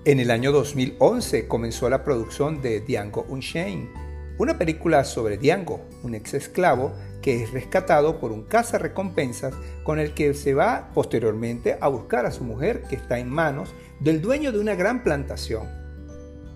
En 0.04 0.20
el 0.20 0.30
año 0.30 0.52
2011 0.52 1.48
comenzó 1.48 1.90
la 1.90 2.04
producción 2.04 2.62
de 2.62 2.82
Django 2.82 3.26
Unchained, 3.30 3.88
una 4.38 4.58
película 4.58 5.06
sobre 5.06 5.38
Django, 5.38 5.86
un 6.04 6.14
ex 6.14 6.34
esclavo 6.34 6.92
que 7.22 7.42
es 7.42 7.54
rescatado 7.54 8.20
por 8.20 8.34
un 8.34 8.44
cazarrecompensas 8.44 9.54
con 9.86 9.98
el 9.98 10.14
que 10.14 10.34
se 10.34 10.54
va 10.54 10.92
posteriormente 10.94 11.78
a 11.80 11.88
buscar 11.88 12.26
a 12.26 12.32
su 12.32 12.44
mujer 12.44 12.82
que 12.90 12.98
está 12.98 13.18
en 13.18 13.30
manos 13.30 13.74
del 14.02 14.22
dueño 14.22 14.52
de 14.52 14.60
una 14.60 14.76
gran 14.76 15.04
plantación. 15.04 15.70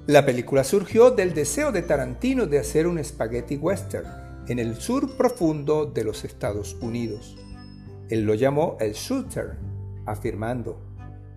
La 0.08 0.26
película 0.26 0.66
surgió 0.66 1.12
del 1.12 1.34
deseo 1.34 1.72
de 1.72 1.84
Tarantino 1.84 2.48
de 2.48 2.60
hacer 2.60 2.86
un 2.86 3.02
spaghetti 3.02 3.56
western 3.56 4.44
en 4.50 4.60
el 4.60 4.76
sur 4.76 5.16
profundo 5.16 5.86
de 5.86 6.04
los 6.04 6.26
Estados 6.26 6.76
Unidos. 6.82 7.38
Él 8.10 8.24
lo 8.24 8.34
llamó 8.34 8.76
el 8.82 8.94
shooter, 8.94 9.69
afirmando, 10.12 10.80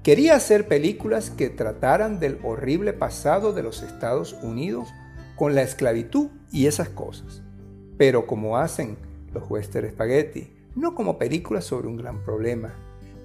quería 0.03 0.35
hacer 0.35 0.69
películas 0.69 1.31
que 1.31 1.49
trataran 1.49 2.19
del 2.19 2.39
horrible 2.43 2.93
pasado 2.93 3.53
de 3.53 3.63
los 3.63 3.83
Estados 3.83 4.35
Unidos 4.43 4.89
con 5.37 5.55
la 5.55 5.63
esclavitud 5.63 6.29
y 6.51 6.67
esas 6.67 6.89
cosas, 6.89 7.43
pero 7.97 8.27
como 8.27 8.59
hacen 8.59 8.97
los 9.33 9.51
western 9.51 9.91
spaghetti, 9.91 10.53
no 10.75 10.95
como 10.95 11.19
películas 11.19 11.65
sobre 11.65 11.89
un 11.89 11.97
gran 11.97 12.23
problema. 12.25 12.75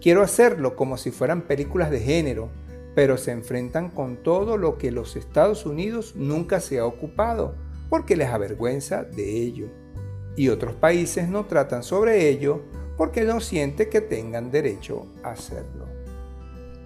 Quiero 0.02 0.22
hacerlo 0.22 0.76
como 0.76 0.98
si 0.98 1.12
fueran 1.12 1.42
películas 1.42 1.92
de 1.92 2.00
género, 2.00 2.50
pero 2.96 3.18
se 3.18 3.32
enfrentan 3.32 3.90
con 3.90 4.18
todo 4.18 4.58
lo 4.58 4.78
que 4.78 4.92
los 4.92 5.16
Estados 5.16 5.66
Unidos 5.66 6.14
nunca 6.16 6.60
se 6.60 6.80
ha 6.80 6.86
ocupado, 6.86 7.56
porque 7.90 8.16
les 8.16 8.30
avergüenza 8.30 9.04
de 9.04 9.42
ello. 9.42 9.68
Y 10.36 10.50
otros 10.50 10.76
países 10.76 11.30
no 11.30 11.46
tratan 11.46 11.84
sobre 11.84 12.30
ello 12.30 12.62
porque 12.98 13.24
no 13.24 13.40
sienten 13.40 13.90
que 13.90 14.02
tengan 14.02 14.52
derecho 14.52 15.08
a 15.24 15.32
hacerlo. 15.32 15.86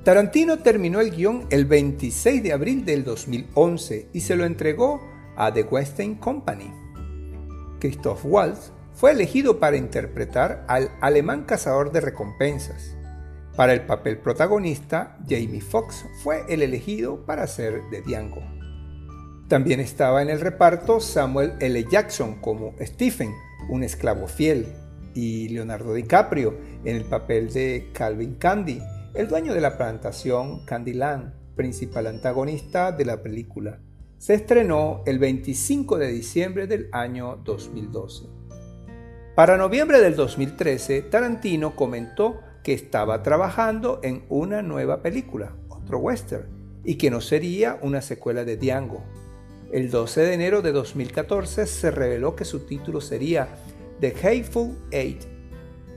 Tarantino 0.03 0.59
terminó 0.59 0.99
el 0.99 1.11
guion 1.11 1.45
el 1.51 1.65
26 1.65 2.43
de 2.43 2.53
abril 2.53 2.85
del 2.85 3.03
2011 3.03 4.09
y 4.13 4.21
se 4.21 4.35
lo 4.35 4.45
entregó 4.45 4.99
a 5.37 5.53
The 5.53 5.63
Western 5.63 6.15
Company. 6.15 6.73
Christoph 7.79 8.25
Waltz 8.25 8.71
fue 8.93 9.11
elegido 9.11 9.59
para 9.59 9.77
interpretar 9.77 10.65
al 10.67 10.91
alemán 11.01 11.43
cazador 11.43 11.91
de 11.91 12.01
recompensas. 12.01 12.95
Para 13.55 13.73
el 13.73 13.81
papel 13.81 14.17
protagonista, 14.17 15.17
Jamie 15.27 15.61
Foxx 15.61 16.05
fue 16.23 16.45
el 16.49 16.61
elegido 16.61 17.25
para 17.25 17.45
ser 17.47 17.81
de 17.91 18.01
Django. 18.01 18.41
También 19.47 19.79
estaba 19.79 20.21
en 20.21 20.29
el 20.29 20.39
reparto 20.39 20.99
Samuel 20.99 21.53
L. 21.59 21.85
Jackson 21.91 22.35
como 22.41 22.73
Stephen, 22.81 23.33
un 23.69 23.83
esclavo 23.83 24.27
fiel, 24.27 24.73
y 25.13 25.49
Leonardo 25.49 25.93
DiCaprio 25.93 26.55
en 26.83 26.95
el 26.95 27.05
papel 27.05 27.51
de 27.51 27.89
Calvin 27.93 28.35
Candy, 28.35 28.81
el 29.13 29.27
dueño 29.27 29.53
de 29.53 29.61
la 29.61 29.77
plantación 29.77 30.65
Candyland, 30.65 31.33
principal 31.55 32.07
antagonista 32.07 32.91
de 32.91 33.05
la 33.05 33.21
película. 33.21 33.79
Se 34.17 34.33
estrenó 34.33 35.03
el 35.05 35.19
25 35.19 35.97
de 35.97 36.07
diciembre 36.07 36.67
del 36.67 36.89
año 36.91 37.37
2012. 37.43 38.27
Para 39.35 39.57
noviembre 39.57 39.99
del 39.99 40.15
2013, 40.15 41.01
Tarantino 41.03 41.75
comentó 41.75 42.41
que 42.63 42.73
estaba 42.73 43.23
trabajando 43.23 43.99
en 44.03 44.25
una 44.29 44.61
nueva 44.61 45.01
película, 45.01 45.55
otro 45.69 45.99
western, 45.99 46.47
y 46.83 46.95
que 46.95 47.09
no 47.09 47.21
sería 47.21 47.79
una 47.81 48.01
secuela 48.01 48.43
de 48.43 48.57
Django. 48.57 49.03
El 49.71 49.89
12 49.89 50.21
de 50.21 50.33
enero 50.33 50.61
de 50.61 50.71
2014 50.71 51.65
se 51.65 51.91
reveló 51.91 52.35
que 52.35 52.43
su 52.43 52.65
título 52.65 53.01
sería 53.01 53.47
The 54.01 54.15
Hateful 54.23 54.75
Eight. 54.89 55.25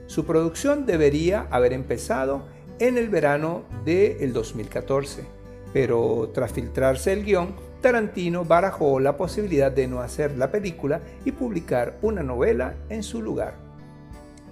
Su 0.06 0.26
producción 0.26 0.84
debería 0.84 1.46
haber 1.50 1.72
empezado 1.72 2.44
en 2.78 2.98
el 2.98 3.08
verano 3.08 3.62
del 3.86 4.34
2014, 4.34 5.24
pero 5.72 6.30
tras 6.34 6.52
filtrarse 6.52 7.14
el 7.14 7.24
guion, 7.24 7.56
Tarantino 7.80 8.44
barajó 8.44 9.00
la 9.00 9.16
posibilidad 9.16 9.72
de 9.72 9.88
no 9.88 10.00
hacer 10.00 10.36
la 10.36 10.50
película 10.50 11.00
y 11.24 11.32
publicar 11.32 11.98
una 12.02 12.22
novela 12.22 12.74
en 12.90 13.02
su 13.02 13.22
lugar. 13.22 13.54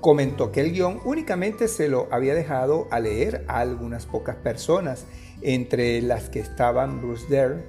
Comentó 0.00 0.50
que 0.50 0.62
el 0.62 0.72
guion 0.72 1.00
únicamente 1.04 1.68
se 1.68 1.90
lo 1.90 2.08
había 2.10 2.34
dejado 2.34 2.88
a 2.90 3.00
leer 3.00 3.44
a 3.48 3.58
algunas 3.58 4.06
pocas 4.06 4.36
personas, 4.36 5.04
entre 5.42 6.00
las 6.00 6.30
que 6.30 6.40
estaban 6.40 7.02
Bruce 7.02 7.26
Dern, 7.28 7.62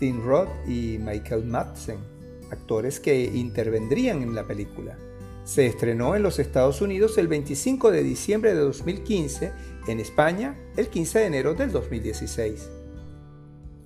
Tim 0.00 0.20
Roth 0.24 0.48
y 0.66 0.98
Michael 0.98 1.44
Madsen, 1.44 1.98
actores 2.50 2.98
que 2.98 3.22
intervendrían 3.22 4.22
en 4.22 4.34
la 4.34 4.42
película. 4.42 4.98
Se 5.48 5.64
estrenó 5.64 6.14
en 6.14 6.22
los 6.22 6.38
Estados 6.38 6.82
Unidos 6.82 7.16
el 7.16 7.26
25 7.26 7.90
de 7.90 8.02
diciembre 8.02 8.52
de 8.52 8.60
2015, 8.60 9.50
en 9.86 9.98
España 9.98 10.58
el 10.76 10.88
15 10.88 11.20
de 11.20 11.24
enero 11.24 11.54
del 11.54 11.72
2016. 11.72 12.68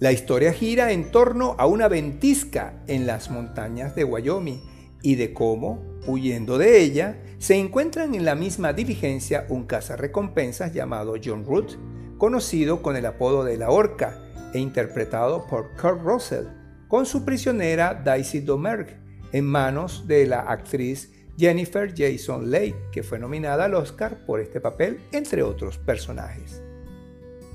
La 0.01 0.11
historia 0.11 0.53
gira 0.53 0.91
en 0.91 1.13
torno 1.13 1.55
a 1.61 1.67
una 1.67 1.87
ventisca 1.87 2.83
en 2.89 3.07
las 3.07 3.31
montañas 3.31 3.95
de 3.95 4.03
Wyoming 4.03 4.61
y 5.03 5.15
de 5.15 5.33
cómo, 5.33 6.01
huyendo 6.09 6.59
de 6.59 6.81
ella, 6.81 7.23
se 7.39 7.55
encuentran 7.55 8.17
en 8.17 8.25
la 8.25 8.35
misma 8.35 8.73
diligencia 8.73 9.47
un 9.49 9.65
cazarrecompensas 9.65 10.75
llamado 10.75 11.15
John 11.25 11.45
Root, 11.45 11.79
conocido 12.19 12.83
con 12.83 12.97
el 12.97 13.07
apodo 13.07 13.45
de 13.45 13.57
la 13.57 13.71
Orca 13.71 14.21
e 14.53 14.59
interpretado 14.59 15.47
por 15.47 15.77
Kurt 15.81 16.03
Russell, 16.03 16.47
con 16.89 17.07
su 17.07 17.25
prisionera 17.25 17.95
Daisy 17.95 18.41
Domergue, 18.41 18.97
en 19.31 19.45
manos 19.45 20.09
de 20.09 20.27
la 20.27 20.41
actriz 20.41 21.12
Jennifer 21.37 21.93
Jason 21.97 22.51
Leigh, 22.51 22.75
que 22.91 23.03
fue 23.03 23.19
nominada 23.19 23.65
al 23.65 23.75
Oscar 23.75 24.25
por 24.27 24.41
este 24.41 24.61
papel, 24.61 25.01
entre 25.13 25.43
otros 25.43 25.79
personajes. 25.79 26.63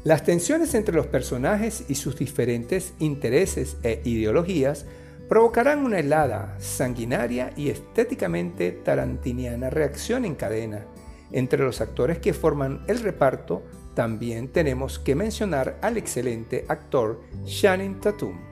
Las 0.04 0.24
tensiones 0.24 0.74
entre 0.74 0.96
los 0.96 1.08
personajes 1.08 1.84
y 1.90 1.96
sus 1.96 2.18
diferentes 2.18 2.94
intereses 3.00 3.78
e 3.84 4.02
ideologías 4.06 4.86
provocarán 5.28 5.84
una 5.84 6.00
helada, 6.00 6.56
sanguinaria 6.60 7.52
y 7.58 7.70
estéticamente 7.70 8.72
tarantiniana 8.72 9.70
reacción 9.70 10.24
en 10.24 10.36
cadena. 10.36 10.86
Entre 11.32 11.62
los 11.62 11.82
actores 11.82 12.20
que 12.20 12.34
forman 12.34 12.86
el 12.88 13.00
reparto, 13.00 13.64
también 13.96 14.48
tenemos 14.48 15.00
que 15.00 15.16
mencionar 15.16 15.78
al 15.82 15.98
excelente 15.98 16.66
actor 16.70 17.20
Shannon 17.44 18.00
Tatum. 18.00 18.47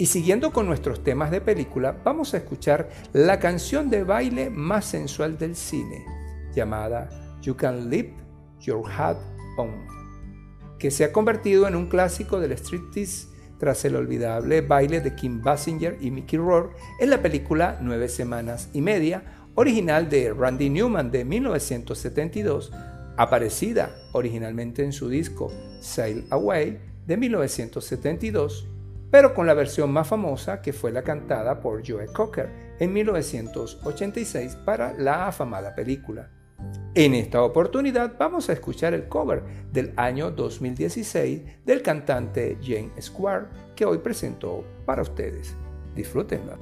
Y 0.00 0.06
siguiendo 0.06 0.50
con 0.50 0.64
nuestros 0.64 1.04
temas 1.04 1.30
de 1.30 1.42
película, 1.42 1.94
vamos 2.02 2.32
a 2.32 2.38
escuchar 2.38 2.88
la 3.12 3.38
canción 3.38 3.90
de 3.90 4.02
baile 4.02 4.48
más 4.48 4.86
sensual 4.86 5.36
del 5.36 5.54
cine, 5.54 6.06
llamada 6.54 7.10
You 7.42 7.54
Can 7.54 7.90
Leave 7.90 8.14
Your 8.60 8.90
Hat 8.90 9.18
On, 9.58 9.68
que 10.78 10.90
se 10.90 11.04
ha 11.04 11.12
convertido 11.12 11.68
en 11.68 11.76
un 11.76 11.90
clásico 11.90 12.40
del 12.40 12.52
striptease 12.52 13.28
tras 13.58 13.84
el 13.84 13.94
olvidable 13.94 14.62
baile 14.62 15.02
de 15.02 15.14
Kim 15.14 15.42
Basinger 15.42 15.98
y 16.00 16.10
Mickey 16.10 16.38
Rourke 16.38 16.74
en 16.98 17.10
la 17.10 17.20
película 17.20 17.78
Nueve 17.82 18.08
Semanas 18.08 18.70
y 18.72 18.80
Media, 18.80 19.22
original 19.54 20.08
de 20.08 20.32
Randy 20.32 20.70
Newman 20.70 21.10
de 21.10 21.26
1972, 21.26 22.72
aparecida 23.18 23.94
originalmente 24.12 24.82
en 24.82 24.94
su 24.94 25.10
disco 25.10 25.52
Sail 25.82 26.24
Away 26.30 26.80
de 27.06 27.16
1972, 27.18 28.66
pero 29.10 29.34
con 29.34 29.46
la 29.46 29.54
versión 29.54 29.92
más 29.92 30.08
famosa 30.08 30.62
que 30.62 30.72
fue 30.72 30.92
la 30.92 31.02
cantada 31.02 31.60
por 31.60 31.86
Joe 31.86 32.06
Cocker 32.06 32.76
en 32.78 32.92
1986 32.92 34.56
para 34.64 34.92
la 34.94 35.26
afamada 35.26 35.74
película. 35.74 36.30
En 36.94 37.14
esta 37.14 37.42
oportunidad 37.42 38.16
vamos 38.18 38.48
a 38.48 38.52
escuchar 38.52 38.94
el 38.94 39.08
cover 39.08 39.42
del 39.72 39.92
año 39.96 40.30
2016 40.30 41.64
del 41.64 41.82
cantante 41.82 42.58
Jane 42.60 42.90
Square 43.00 43.46
que 43.74 43.84
hoy 43.84 43.98
presento 43.98 44.64
para 44.84 45.02
ustedes. 45.02 45.54
Disfrútenla. 45.94 46.58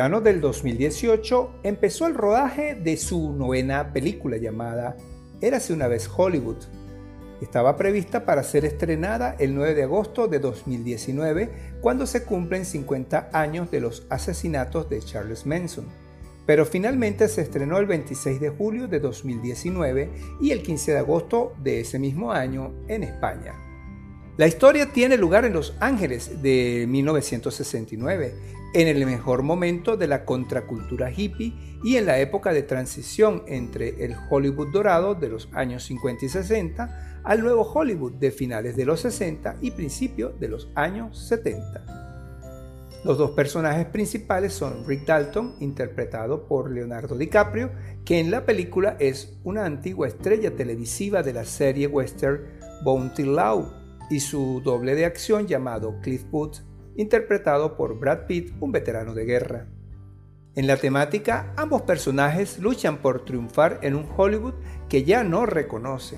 Verano 0.00 0.22
del 0.22 0.40
2018 0.40 1.60
empezó 1.62 2.06
el 2.06 2.14
rodaje 2.14 2.74
de 2.74 2.96
su 2.96 3.34
novena 3.34 3.92
película 3.92 4.38
llamada 4.38 4.96
Érase 5.42 5.74
una 5.74 5.88
vez 5.88 6.08
Hollywood. 6.16 6.56
Estaba 7.42 7.76
prevista 7.76 8.24
para 8.24 8.42
ser 8.42 8.64
estrenada 8.64 9.36
el 9.38 9.54
9 9.54 9.74
de 9.74 9.82
agosto 9.82 10.26
de 10.26 10.38
2019 10.38 11.50
cuando 11.82 12.06
se 12.06 12.24
cumplen 12.24 12.64
50 12.64 13.28
años 13.34 13.70
de 13.70 13.80
los 13.80 14.06
asesinatos 14.08 14.88
de 14.88 15.00
Charles 15.00 15.44
Manson. 15.44 15.84
Pero 16.46 16.64
finalmente 16.64 17.28
se 17.28 17.42
estrenó 17.42 17.76
el 17.76 17.84
26 17.84 18.40
de 18.40 18.48
julio 18.48 18.88
de 18.88 19.00
2019 19.00 20.10
y 20.40 20.52
el 20.52 20.62
15 20.62 20.92
de 20.92 20.98
agosto 20.98 21.52
de 21.62 21.80
ese 21.80 21.98
mismo 21.98 22.32
año 22.32 22.72
en 22.88 23.02
España. 23.02 23.52
La 24.38 24.46
historia 24.46 24.90
tiene 24.90 25.18
lugar 25.18 25.44
en 25.44 25.52
Los 25.52 25.74
Ángeles 25.80 26.40
de 26.40 26.86
1969, 26.88 28.59
en 28.72 28.88
el 28.88 29.04
mejor 29.04 29.42
momento 29.42 29.96
de 29.96 30.06
la 30.06 30.24
contracultura 30.24 31.10
hippie 31.10 31.54
y 31.82 31.96
en 31.96 32.06
la 32.06 32.18
época 32.20 32.52
de 32.52 32.62
transición 32.62 33.42
entre 33.46 34.04
el 34.04 34.14
Hollywood 34.28 34.72
dorado 34.72 35.14
de 35.14 35.28
los 35.28 35.48
años 35.52 35.84
50 35.84 36.24
y 36.24 36.28
60 36.28 37.22
al 37.24 37.42
nuevo 37.42 37.62
Hollywood 37.62 38.12
de 38.12 38.30
finales 38.30 38.76
de 38.76 38.84
los 38.84 39.00
60 39.00 39.56
y 39.60 39.72
principios 39.72 40.38
de 40.38 40.48
los 40.48 40.68
años 40.74 41.18
70. 41.28 42.00
Los 43.02 43.16
dos 43.16 43.30
personajes 43.30 43.86
principales 43.86 44.52
son 44.52 44.86
Rick 44.86 45.06
Dalton, 45.06 45.56
interpretado 45.60 46.46
por 46.46 46.70
Leonardo 46.70 47.16
DiCaprio, 47.16 47.70
que 48.04 48.20
en 48.20 48.30
la 48.30 48.44
película 48.44 48.96
es 49.00 49.38
una 49.42 49.64
antigua 49.64 50.06
estrella 50.06 50.54
televisiva 50.54 51.22
de 51.22 51.32
la 51.32 51.46
serie 51.46 51.86
western 51.86 52.42
Bounty 52.84 53.24
Law, 53.24 53.72
y 54.10 54.20
su 54.20 54.60
doble 54.62 54.96
de 54.96 55.06
acción 55.06 55.46
llamado 55.46 55.98
Cliff 56.02 56.24
Booth, 56.30 56.58
interpretado 57.00 57.76
por 57.76 57.98
Brad 57.98 58.26
Pitt, 58.26 58.52
un 58.60 58.72
veterano 58.72 59.14
de 59.14 59.24
guerra. 59.24 59.66
En 60.54 60.66
la 60.66 60.76
temática, 60.76 61.52
ambos 61.56 61.82
personajes 61.82 62.58
luchan 62.58 62.98
por 62.98 63.24
triunfar 63.24 63.78
en 63.82 63.94
un 63.94 64.06
Hollywood 64.16 64.54
que 64.88 65.04
ya 65.04 65.24
no 65.24 65.46
reconoce. 65.46 66.16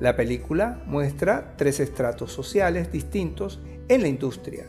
La 0.00 0.14
película 0.16 0.82
muestra 0.86 1.54
tres 1.56 1.80
estratos 1.80 2.32
sociales 2.32 2.92
distintos 2.92 3.60
en 3.88 4.02
la 4.02 4.08
industria 4.08 4.66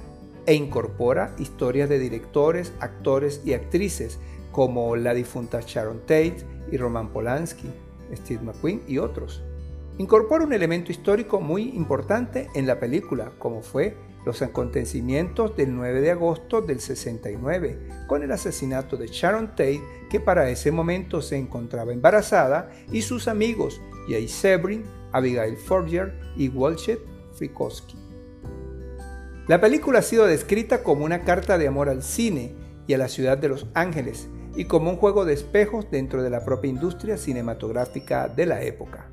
e 0.47 0.55
incorpora 0.55 1.35
historias 1.37 1.89
de 1.89 1.99
directores, 1.99 2.73
actores 2.79 3.41
y 3.45 3.53
actrices 3.53 4.17
como 4.51 4.95
la 4.95 5.13
difunta 5.13 5.59
Sharon 5.61 5.99
Tate 5.99 6.37
y 6.71 6.77
Roman 6.77 7.09
Polanski, 7.09 7.69
Steve 8.15 8.41
McQueen 8.43 8.81
y 8.87 8.97
otros. 8.97 9.43
Incorpora 9.99 10.45
un 10.45 10.53
elemento 10.53 10.91
histórico 10.91 11.39
muy 11.41 11.69
importante 11.69 12.49
en 12.55 12.65
la 12.65 12.79
película, 12.79 13.33
como 13.37 13.61
fue 13.61 13.95
los 14.29 14.43
acontecimientos 14.43 15.57
del 15.57 15.75
9 15.75 16.01
de 16.01 16.11
agosto 16.11 16.61
del 16.61 16.79
69, 16.79 17.79
con 18.05 18.21
el 18.21 18.31
asesinato 18.31 18.95
de 18.95 19.07
Sharon 19.07 19.55
Tate, 19.55 19.81
que 20.07 20.19
para 20.19 20.51
ese 20.51 20.71
momento 20.71 21.23
se 21.23 21.35
encontraba 21.35 21.93
embarazada, 21.93 22.69
y 22.91 23.01
sus 23.01 23.27
amigos 23.27 23.81
Jay 24.07 24.27
Sebring, 24.27 24.83
Abigail 25.13 25.57
Forger 25.57 26.13
y 26.37 26.49
Walchet 26.49 26.99
Frykowski. 27.33 27.97
La 29.47 29.59
película 29.59 29.97
ha 29.97 30.03
sido 30.03 30.27
descrita 30.27 30.83
como 30.83 31.05
una 31.05 31.21
carta 31.21 31.57
de 31.57 31.67
amor 31.67 31.89
al 31.89 32.03
cine 32.03 32.53
y 32.85 32.93
a 32.93 32.99
la 32.99 33.07
ciudad 33.07 33.39
de 33.39 33.49
Los 33.49 33.65
Ángeles, 33.73 34.29
y 34.55 34.65
como 34.65 34.91
un 34.91 34.97
juego 34.97 35.25
de 35.25 35.33
espejos 35.33 35.89
dentro 35.89 36.21
de 36.21 36.29
la 36.29 36.45
propia 36.45 36.69
industria 36.69 37.17
cinematográfica 37.17 38.27
de 38.27 38.45
la 38.45 38.61
época. 38.61 39.09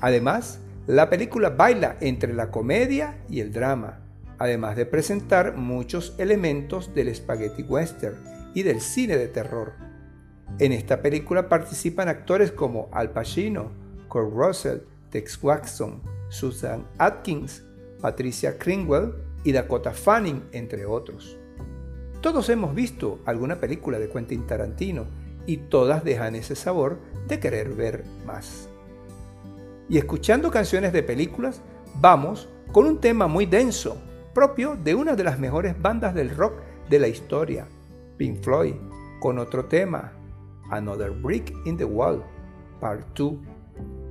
Además, 0.00 0.60
la 0.86 1.10
película 1.10 1.50
baila 1.50 1.96
entre 2.00 2.32
la 2.32 2.52
comedia 2.52 3.24
y 3.28 3.40
el 3.40 3.52
drama, 3.52 4.03
además 4.38 4.76
de 4.76 4.86
presentar 4.86 5.56
muchos 5.56 6.14
elementos 6.18 6.94
del 6.94 7.14
spaghetti 7.14 7.62
western 7.62 8.22
y 8.54 8.62
del 8.62 8.80
cine 8.80 9.16
de 9.16 9.28
terror. 9.28 9.72
En 10.58 10.72
esta 10.72 11.02
película 11.02 11.48
participan 11.48 12.08
actores 12.08 12.52
como 12.52 12.88
Al 12.92 13.10
Pacino, 13.10 13.72
Kurt 14.08 14.32
Russell, 14.32 14.78
Tex 15.10 15.42
Watson, 15.42 16.02
Susan 16.28 16.86
Atkins, 16.98 17.64
Patricia 18.00 18.58
Kringwell, 18.58 19.14
y 19.44 19.52
Dakota 19.52 19.92
Fanning, 19.92 20.42
entre 20.52 20.86
otros. 20.86 21.38
Todos 22.20 22.48
hemos 22.48 22.74
visto 22.74 23.20
alguna 23.26 23.60
película 23.60 23.98
de 23.98 24.08
Quentin 24.08 24.46
Tarantino 24.46 25.06
y 25.46 25.58
todas 25.58 26.02
dejan 26.02 26.34
ese 26.34 26.56
sabor 26.56 26.98
de 27.28 27.38
querer 27.38 27.74
ver 27.74 28.04
más. 28.26 28.68
Y 29.88 29.98
escuchando 29.98 30.50
canciones 30.50 30.94
de 30.94 31.02
películas, 31.02 31.60
vamos 32.00 32.48
con 32.72 32.86
un 32.86 32.98
tema 32.98 33.26
muy 33.26 33.44
denso, 33.44 33.98
propio 34.34 34.76
de 34.76 34.94
una 34.94 35.14
de 35.14 35.24
las 35.24 35.38
mejores 35.38 35.80
bandas 35.80 36.14
del 36.14 36.36
rock 36.36 36.54
de 36.90 36.98
la 36.98 37.08
historia, 37.08 37.66
Pink 38.18 38.42
Floyd, 38.42 38.74
con 39.20 39.38
otro 39.38 39.66
tema, 39.66 40.12
Another 40.70 41.10
Brick 41.12 41.54
in 41.64 41.76
the 41.78 41.84
Wall, 41.84 42.22
Part 42.80 43.16
2, 43.16 43.34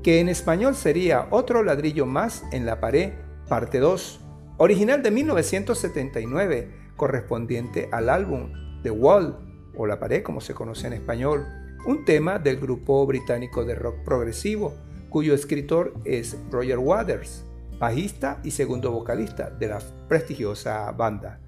que 0.02 0.20
en 0.20 0.30
español 0.30 0.76
sería 0.76 1.28
Otro 1.30 1.62
ladrillo 1.62 2.06
más 2.06 2.44
en 2.52 2.66
la 2.66 2.80
pared, 2.80 3.14
parte 3.48 3.80
2, 3.80 4.22
original 4.58 5.04
de 5.04 5.12
1979, 5.12 6.72
correspondiente 6.96 7.90
al 7.92 8.10
álbum 8.10 8.52
The 8.82 8.92
Wall, 8.92 9.38
o 9.76 9.86
La 9.86 10.00
pared 10.00 10.24
como 10.24 10.42
se 10.42 10.54
conoce 10.54 10.88
en 10.88 10.94
español, 10.94 11.46
un 11.86 12.06
tema 12.06 12.40
del 12.40 12.58
grupo 12.58 13.06
británico 13.06 13.66
de 13.66 13.76
rock 13.76 14.04
progresivo, 14.06 14.74
cuyo 15.10 15.34
escritor 15.34 15.94
es 16.06 16.38
Roger 16.50 16.80
Waters, 16.80 17.46
bajista 17.84 18.40
y 18.46 18.52
segundo 18.52 18.92
vocalista 18.92 19.50
de 19.50 19.68
la 19.68 19.80
prestigiosa 20.08 20.90
banda. 20.94 21.42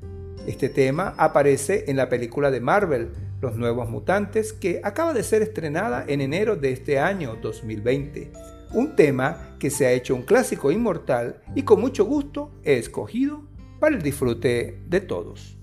Este 0.46 0.68
tema 0.68 1.16
aparece 1.18 1.86
en 1.88 1.96
la 1.96 2.10
película 2.10 2.52
de 2.52 2.60
Marvel, 2.60 3.14
Los 3.40 3.56
Nuevos 3.56 3.90
Mutantes, 3.90 4.52
que 4.52 4.82
acaba 4.84 5.14
de 5.14 5.24
ser 5.24 5.42
estrenada 5.42 6.04
en 6.06 6.20
enero 6.20 6.58
de 6.58 6.74
este 6.74 7.00
año 7.00 7.38
2020. 7.42 8.34
Un 8.74 8.98
tema 8.98 9.56
que 9.60 9.70
se 9.70 9.86
ha 9.86 9.94
hecho 9.94 10.14
un 10.14 10.24
clásico 10.24 10.72
inmortal 10.72 11.42
y 11.56 11.64
con 11.64 11.80
mucho 11.80 12.04
gusto 12.04 12.52
he 12.66 12.74
escogido 12.74 13.44
para 13.80 13.96
el 13.96 14.02
disfrute 14.02 14.82
de 14.90 15.00
todos. 15.00 15.58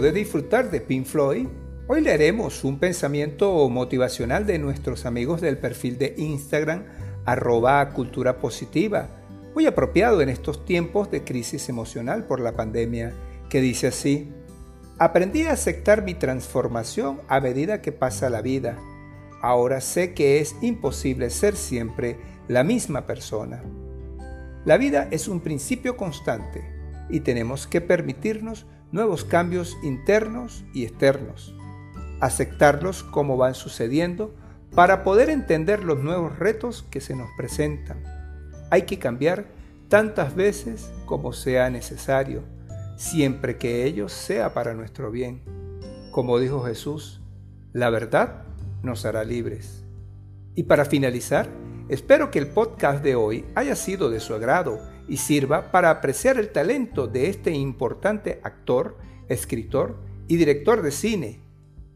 De 0.00 0.12
disfrutar 0.12 0.70
de 0.70 0.80
Pink 0.80 1.06
Floyd, 1.06 1.46
hoy 1.86 2.00
leeremos 2.00 2.64
un 2.64 2.80
pensamiento 2.80 3.68
motivacional 3.68 4.44
de 4.44 4.58
nuestros 4.58 5.06
amigos 5.06 5.40
del 5.40 5.58
perfil 5.58 5.98
de 5.98 6.14
Instagram 6.16 6.84
arroba 7.24 7.88
cultura 7.90 8.38
positiva, 8.38 9.08
muy 9.54 9.66
apropiado 9.66 10.20
en 10.20 10.30
estos 10.30 10.64
tiempos 10.64 11.12
de 11.12 11.22
crisis 11.22 11.68
emocional 11.68 12.24
por 12.24 12.40
la 12.40 12.52
pandemia, 12.52 13.12
que 13.48 13.60
dice 13.60 13.86
así, 13.86 14.32
aprendí 14.98 15.42
a 15.42 15.52
aceptar 15.52 16.02
mi 16.02 16.14
transformación 16.14 17.20
a 17.28 17.38
medida 17.40 17.80
que 17.80 17.92
pasa 17.92 18.30
la 18.30 18.42
vida. 18.42 18.76
Ahora 19.42 19.80
sé 19.80 20.12
que 20.12 20.40
es 20.40 20.56
imposible 20.60 21.30
ser 21.30 21.54
siempre 21.54 22.18
la 22.48 22.64
misma 22.64 23.06
persona. 23.06 23.62
La 24.64 24.76
vida 24.76 25.06
es 25.12 25.28
un 25.28 25.40
principio 25.40 25.96
constante 25.96 26.64
y 27.08 27.20
tenemos 27.20 27.68
que 27.68 27.80
permitirnos 27.80 28.66
nuevos 28.92 29.24
cambios 29.24 29.76
internos 29.82 30.64
y 30.72 30.84
externos, 30.84 31.54
aceptarlos 32.20 33.02
como 33.02 33.36
van 33.36 33.54
sucediendo 33.54 34.34
para 34.74 35.04
poder 35.04 35.30
entender 35.30 35.84
los 35.84 36.02
nuevos 36.02 36.38
retos 36.38 36.84
que 36.90 37.00
se 37.00 37.14
nos 37.14 37.28
presentan. 37.36 38.02
Hay 38.70 38.82
que 38.82 38.98
cambiar 38.98 39.46
tantas 39.88 40.34
veces 40.34 40.90
como 41.06 41.32
sea 41.32 41.70
necesario, 41.70 42.42
siempre 42.96 43.56
que 43.58 43.84
ello 43.84 44.08
sea 44.08 44.54
para 44.54 44.74
nuestro 44.74 45.10
bien. 45.10 45.42
Como 46.10 46.38
dijo 46.38 46.64
Jesús, 46.64 47.20
la 47.72 47.90
verdad 47.90 48.44
nos 48.82 49.04
hará 49.04 49.24
libres. 49.24 49.84
Y 50.54 50.64
para 50.64 50.84
finalizar, 50.84 51.48
espero 51.88 52.30
que 52.30 52.38
el 52.38 52.48
podcast 52.48 53.02
de 53.02 53.16
hoy 53.16 53.44
haya 53.54 53.76
sido 53.76 54.10
de 54.10 54.20
su 54.20 54.34
agrado 54.34 54.80
y 55.08 55.18
sirva 55.18 55.70
para 55.70 55.90
apreciar 55.90 56.38
el 56.38 56.50
talento 56.50 57.06
de 57.06 57.28
este 57.28 57.52
importante 57.52 58.40
actor, 58.42 58.96
escritor 59.28 59.96
y 60.28 60.36
director 60.36 60.82
de 60.82 60.90
cine. 60.90 61.40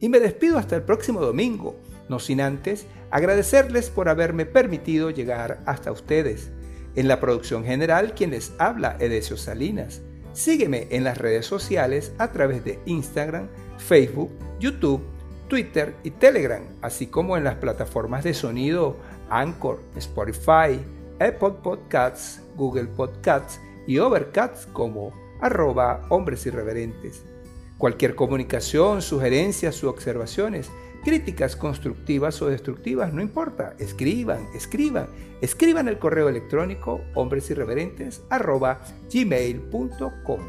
Y 0.00 0.08
me 0.08 0.20
despido 0.20 0.58
hasta 0.58 0.76
el 0.76 0.82
próximo 0.82 1.20
domingo, 1.20 1.76
no 2.08 2.18
sin 2.18 2.40
antes 2.40 2.86
agradecerles 3.10 3.90
por 3.90 4.08
haberme 4.08 4.46
permitido 4.46 5.10
llegar 5.10 5.60
hasta 5.66 5.92
ustedes. 5.92 6.50
En 6.94 7.08
la 7.08 7.20
producción 7.20 7.64
general, 7.64 8.14
quien 8.14 8.30
les 8.30 8.52
habla, 8.58 8.96
Edesio 9.00 9.36
Salinas. 9.36 10.02
Sígueme 10.32 10.88
en 10.90 11.04
las 11.04 11.18
redes 11.18 11.46
sociales 11.46 12.12
a 12.18 12.32
través 12.32 12.64
de 12.64 12.78
Instagram, 12.86 13.48
Facebook, 13.78 14.30
YouTube, 14.60 15.02
Twitter 15.48 15.94
y 16.04 16.10
Telegram, 16.10 16.62
así 16.82 17.06
como 17.06 17.36
en 17.36 17.44
las 17.44 17.56
plataformas 17.56 18.24
de 18.24 18.34
sonido 18.34 18.96
Anchor, 19.30 19.80
Spotify, 19.96 20.80
Apple 21.20 21.54
Podcasts, 21.62 22.42
Google 22.56 22.86
Podcasts 22.86 23.60
y 23.86 23.98
Overcast 23.98 24.70
como 24.72 25.12
arroba 25.40 26.02
hombres 26.10 26.46
irreverentes. 26.46 27.24
Cualquier 27.78 28.14
comunicación, 28.14 29.02
sugerencias 29.02 29.82
u 29.82 29.88
observaciones, 29.88 30.70
críticas 31.04 31.56
constructivas 31.56 32.42
o 32.42 32.48
destructivas, 32.48 33.12
no 33.12 33.22
importa, 33.22 33.74
escriban, 33.78 34.46
escriban, 34.54 35.08
escriban 35.40 35.88
el 35.88 35.98
correo 35.98 36.28
electrónico 36.28 37.00
hombresirreverentes 37.14 38.22
arroba 38.30 38.80
gmail.com. 39.12 40.40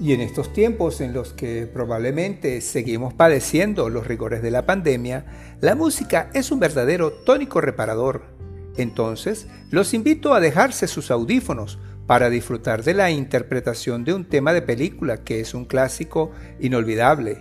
Y 0.00 0.12
en 0.12 0.20
estos 0.20 0.52
tiempos 0.52 1.00
en 1.00 1.12
los 1.12 1.32
que 1.32 1.66
probablemente 1.66 2.60
seguimos 2.60 3.14
padeciendo 3.14 3.88
los 3.88 4.06
rigores 4.06 4.42
de 4.42 4.52
la 4.52 4.64
pandemia, 4.64 5.56
la 5.60 5.74
música 5.74 6.30
es 6.34 6.52
un 6.52 6.60
verdadero 6.60 7.10
tónico 7.12 7.60
reparador. 7.60 8.37
Entonces, 8.78 9.48
los 9.70 9.92
invito 9.92 10.32
a 10.32 10.40
dejarse 10.40 10.86
sus 10.86 11.10
audífonos 11.10 11.78
para 12.06 12.30
disfrutar 12.30 12.82
de 12.84 12.94
la 12.94 13.10
interpretación 13.10 14.04
de 14.04 14.14
un 14.14 14.24
tema 14.24 14.54
de 14.54 14.62
película 14.62 15.24
que 15.24 15.40
es 15.40 15.52
un 15.52 15.66
clásico 15.66 16.32
inolvidable, 16.58 17.38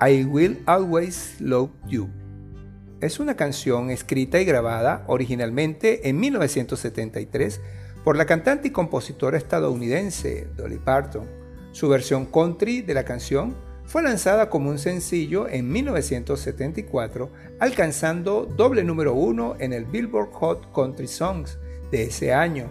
I 0.00 0.24
Will 0.24 0.62
Always 0.66 1.40
Love 1.40 1.70
You. 1.88 2.08
Es 3.00 3.18
una 3.18 3.34
canción 3.34 3.90
escrita 3.90 4.40
y 4.40 4.44
grabada 4.44 5.04
originalmente 5.08 6.08
en 6.08 6.20
1973 6.20 7.60
por 8.04 8.16
la 8.16 8.26
cantante 8.26 8.68
y 8.68 8.70
compositora 8.70 9.38
estadounidense 9.38 10.46
Dolly 10.56 10.78
Parton 10.78 11.46
su 11.76 11.90
versión 11.90 12.24
country 12.24 12.80
de 12.80 12.94
la 12.94 13.04
canción 13.04 13.54
fue 13.86 14.02
lanzada 14.02 14.50
como 14.50 14.70
un 14.70 14.78
sencillo 14.78 15.48
en 15.48 15.70
1974, 15.70 17.30
alcanzando 17.60 18.44
doble 18.44 18.82
número 18.82 19.14
uno 19.14 19.54
en 19.58 19.72
el 19.72 19.84
Billboard 19.84 20.32
Hot 20.32 20.72
Country 20.74 21.06
Songs 21.06 21.58
de 21.90 22.04
ese 22.04 22.34
año, 22.34 22.68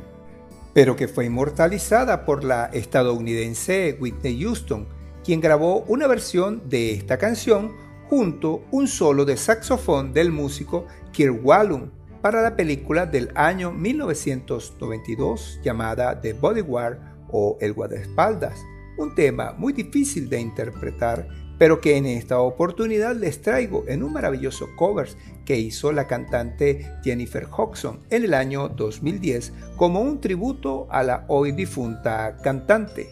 pero 0.74 0.96
que 0.96 1.08
fue 1.08 1.26
inmortalizada 1.26 2.26
por 2.26 2.44
la 2.44 2.66
estadounidense 2.66 3.98
Whitney 4.00 4.42
Houston, 4.42 4.88
quien 5.24 5.40
grabó 5.40 5.86
una 5.88 6.06
versión 6.06 6.68
de 6.70 6.92
esta 6.92 7.18
canción 7.18 7.74
junto 8.10 8.64
un 8.72 8.88
solo 8.88 9.26
de 9.26 9.38
saxofón 9.38 10.14
del 10.14 10.32
músico 10.32 10.86
Kirk 11.14 11.44
Whalum 11.44 11.92
para 12.22 12.42
la 12.42 12.56
película 12.56 13.06
del 13.06 13.32
año 13.36 13.72
1992 13.72 15.62
llamada 15.64 16.20
The 16.20 16.34
Bodyguard 16.34 16.98
o 17.32 17.58
El 17.62 17.74
Guardaespaldas 17.74 18.60
un 18.98 19.16
tema 19.16 19.54
muy 19.58 19.74
difícil 19.74 20.30
de 20.30 20.40
interpretar, 20.40 21.28
pero 21.58 21.80
que 21.80 21.98
en 21.98 22.06
esta 22.06 22.40
oportunidad 22.40 23.16
les 23.16 23.42
traigo 23.42 23.86
en 23.88 24.04
un 24.04 24.14
maravilloso 24.14 24.68
cover 24.76 25.10
que 25.46 25.58
hizo 25.58 25.92
la 25.92 26.08
cantante 26.08 26.92
Jennifer 27.04 27.48
Hodgson 27.50 28.00
en 28.10 28.24
el 28.26 28.34
año 28.34 28.70
2010 28.70 29.54
como 29.78 30.02
un 30.02 30.20
tributo 30.20 30.88
a 30.90 31.04
la 31.04 31.26
hoy 31.28 31.52
difunta 31.52 32.38
cantante. 32.44 33.10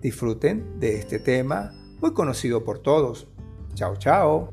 Disfruten 0.00 0.78
de 0.78 0.96
este 0.96 1.18
tema 1.18 1.72
muy 2.00 2.12
conocido 2.12 2.64
por 2.64 2.80
todos. 2.80 3.26
Chao, 3.74 3.96
chao. 3.96 4.50